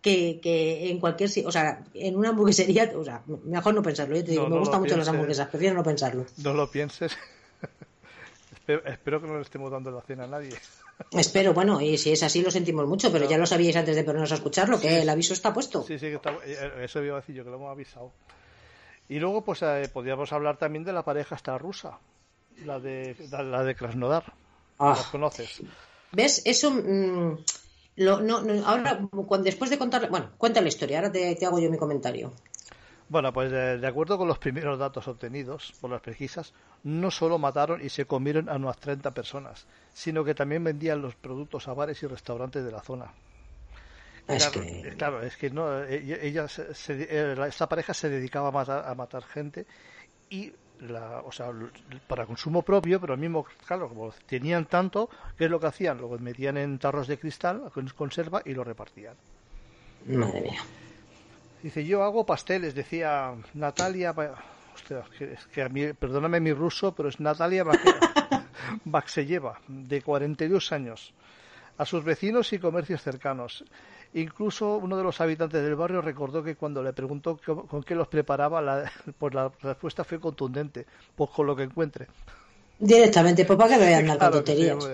[0.00, 4.14] que, que en cualquier o sea, en una hamburguesería, o sea, mejor no pensarlo.
[4.14, 6.24] Yo te digo, No, me no gustan mucho las hamburguesas, prefiero no pensarlo.
[6.44, 7.16] No lo pienses.
[8.64, 10.50] Espero, espero que no le estemos dando la cena a nadie.
[11.10, 14.04] Espero, bueno, y si es así lo sentimos mucho, pero ya lo sabíais antes de
[14.04, 15.82] ponernos a escucharlo, que el aviso está puesto.
[15.82, 18.12] Sí, sí, que está- eh, eso iba a decir yo, que lo hemos avisado.
[19.08, 21.98] Y luego, pues, eh, podríamos hablar también de la pareja esta rusa,
[22.64, 24.32] la de, la, de Krasnodar.
[24.78, 24.94] Ah.
[24.96, 25.62] ¿La conoces?
[26.12, 26.42] ¿Ves?
[26.44, 26.70] Eso.
[26.70, 27.38] mm,
[27.96, 30.08] lo- no, no, ahora, cuando, después de contar.
[30.08, 32.32] Bueno, cuenta la historia, ahora te, te hago yo mi comentario.
[33.14, 37.38] Bueno, pues eh, de acuerdo con los primeros datos obtenidos por las pesquisas, no solo
[37.38, 41.74] mataron y se comieron a unas 30 personas, sino que también vendían los productos a
[41.74, 43.12] bares y restaurantes de la zona.
[44.26, 47.94] Es claro, que- eh, claro, es que no, eh, ella, se- se- la- esta pareja
[47.94, 49.64] se dedicaba a matar, a matar gente
[50.28, 51.52] y la, o sea,
[52.08, 55.08] para consumo propio, pero al mismo, claro, como tenían tanto,
[55.38, 55.98] ¿qué es lo que hacían?
[55.98, 59.14] Lo metían en tarros de cristal con conserva y lo repartían.
[60.04, 60.62] Madre mía.
[61.64, 64.10] Dice, yo hago pasteles, decía Natalia,
[64.74, 67.64] hostia, es que, a mí, perdóname mi ruso, pero es Natalia
[68.84, 71.14] Baxelleva, de 42 años,
[71.78, 73.64] a sus vecinos y comercios cercanos.
[74.12, 78.08] Incluso uno de los habitantes del barrio recordó que cuando le preguntó con qué los
[78.08, 80.84] preparaba, la, pues la respuesta fue contundente,
[81.16, 82.08] pues con lo que encuentre.
[82.78, 84.86] Directamente, pues para que me voy a Claro tonterías.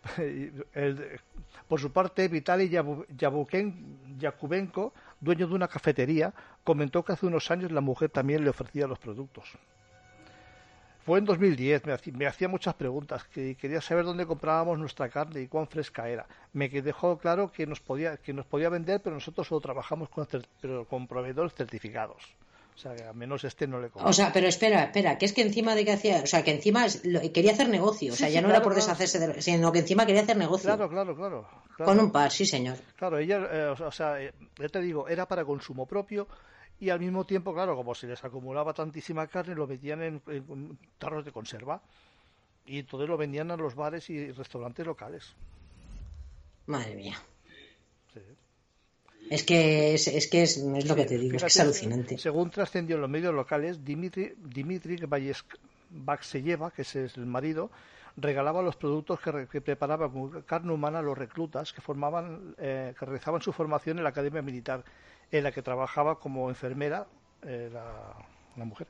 [1.68, 6.32] por su parte, Vitaly Yabu- Yabuken- Yakubenko, dueño de una cafetería,
[6.64, 9.50] comentó que hace unos años la mujer también le ofrecía los productos.
[11.04, 15.08] Fue en 2010, me hacía, me hacía muchas preguntas, que quería saber dónde comprábamos nuestra
[15.08, 16.26] carne y cuán fresca era.
[16.52, 20.26] Me dejó claro que nos podía que nos podía vender, pero nosotros solo trabajamos con,
[20.26, 22.22] cer- pero con proveedores certificados.
[22.74, 24.12] O sea, que al menos este no le O compró.
[24.12, 26.86] sea, pero espera, espera, que es que encima de que hacía, o sea, que encima
[27.34, 29.72] quería hacer negocio, o sea, Sí, ya sí, no claro, era por deshacerse de, sino
[29.72, 30.66] que encima quería hacer negocio.
[30.68, 31.48] Claro, claro, claro.
[31.84, 31.96] Claro.
[31.98, 32.78] Con un par, sí, señor.
[32.96, 36.28] Claro, ella, eh, o sea, eh, ya te digo, era para consumo propio
[36.78, 40.78] y al mismo tiempo, claro, como se les acumulaba tantísima carne, lo metían en, en
[40.98, 41.80] tarros de conserva
[42.66, 45.34] y entonces lo vendían a los bares y restaurantes locales.
[46.66, 47.16] Madre mía.
[48.12, 48.20] Sí.
[49.30, 52.18] Es que es, es que es, es lo que te digo, es que es alucinante.
[52.18, 54.98] Según trascendió en los medios locales, Dimitri, Dimitri
[55.90, 57.70] Baxelleva, que es el marido,
[58.16, 62.54] regalaba los productos que, re- que preparaba con carne humana a los reclutas que formaban,
[62.58, 64.84] eh, que realizaban su formación en la academia militar,
[65.30, 67.06] en la que trabajaba como enfermera
[67.42, 68.14] eh, la,
[68.56, 68.86] la mujer.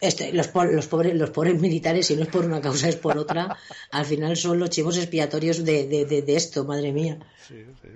[0.00, 3.18] Este, los, los, pobres, los pobres militares, si no es por una causa es por
[3.18, 3.56] otra,
[3.92, 7.18] al final son los chivos expiatorios de, de, de, de esto, madre mía.
[7.46, 7.88] Sí, sí.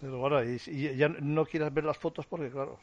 [0.00, 2.78] Pero bueno, y, y ya no quieras ver las fotos porque, claro,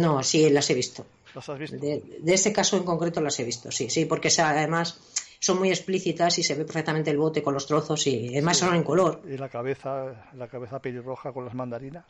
[0.00, 1.06] No, sí, las he visto.
[1.34, 1.76] las has visto.
[1.76, 4.98] De, de este caso en concreto las he visto, sí, sí, porque además
[5.38, 8.74] son muy explícitas y se ve perfectamente el bote con los trozos y además son
[8.74, 9.22] en color.
[9.28, 12.04] Y la cabeza, la cabeza pelirroja con las mandarinas.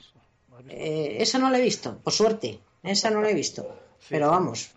[0.68, 3.66] Eh, esa no la he visto, por suerte, esa no la he visto.
[4.08, 4.70] Pero vamos,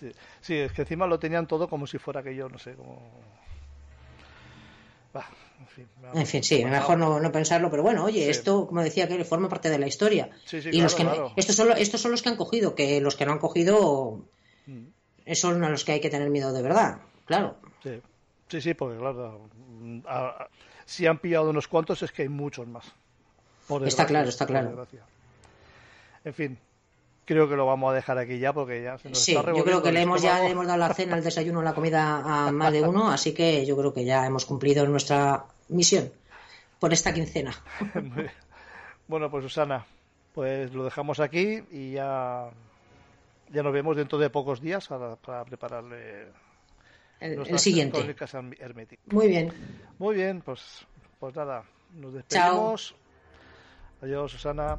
[0.00, 0.10] Sí.
[0.40, 3.02] Sí, es que encima lo tenían todo como si fuera que yo, no sé, como...
[5.12, 5.28] Bah,
[5.60, 8.30] en fin, me- en fin, sí, mejor no, no pensarlo, pero bueno, oye, Sí.
[8.30, 10.30] esto, como decía que forma parte de la historia.
[10.44, 13.00] Sí, sí, y los que claro, estos, son, estos son los que han cogido, que
[13.00, 14.24] los que no han cogido
[14.66, 14.86] Mm.
[15.26, 17.56] esos son a los que hay que tener miedo de verdad, claro.
[17.82, 18.00] Sí,
[18.48, 19.48] sí, sí, porque claro,
[20.06, 20.48] a- a-
[20.86, 22.86] si han pillado unos cuantos es que hay muchos más.
[23.68, 24.86] Por Está claro, está claro.
[26.24, 26.58] En fin,
[27.30, 29.62] creo que lo vamos a dejar aquí ya porque ya se nos Sí, está yo
[29.62, 32.50] creo que le hemos ya le hemos dado la cena, el desayuno, la comida a
[32.50, 36.10] más de uno, así que yo creo que ya hemos cumplido nuestra misión
[36.80, 37.54] por esta quincena.
[39.06, 39.84] Bueno, pues Susana,
[40.34, 42.48] pues lo dejamos aquí y ya,
[43.52, 46.28] ya nos vemos dentro de pocos días para, para prepararle
[47.18, 47.98] El, el siguiente.
[49.06, 49.52] Muy bien.
[49.98, 50.86] Muy bien, pues,
[51.18, 52.94] pues nada, nos despedimos.
[54.00, 54.78] Adiós, Susana.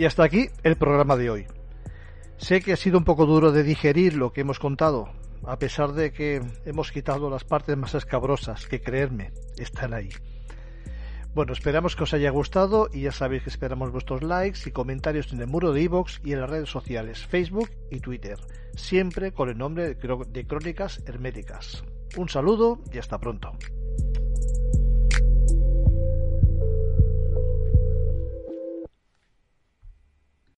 [0.00, 1.46] Y hasta aquí el programa de hoy.
[2.38, 5.12] Sé que ha sido un poco duro de digerir lo que hemos contado,
[5.44, 10.08] a pesar de que hemos quitado las partes más escabrosas, que creerme, están ahí.
[11.34, 15.34] Bueno, esperamos que os haya gustado y ya sabéis que esperamos vuestros likes y comentarios
[15.34, 18.38] en el muro de iVoox y en las redes sociales, Facebook y Twitter,
[18.76, 21.84] siempre con el nombre de Crónicas Herméticas.
[22.16, 23.52] Un saludo y hasta pronto.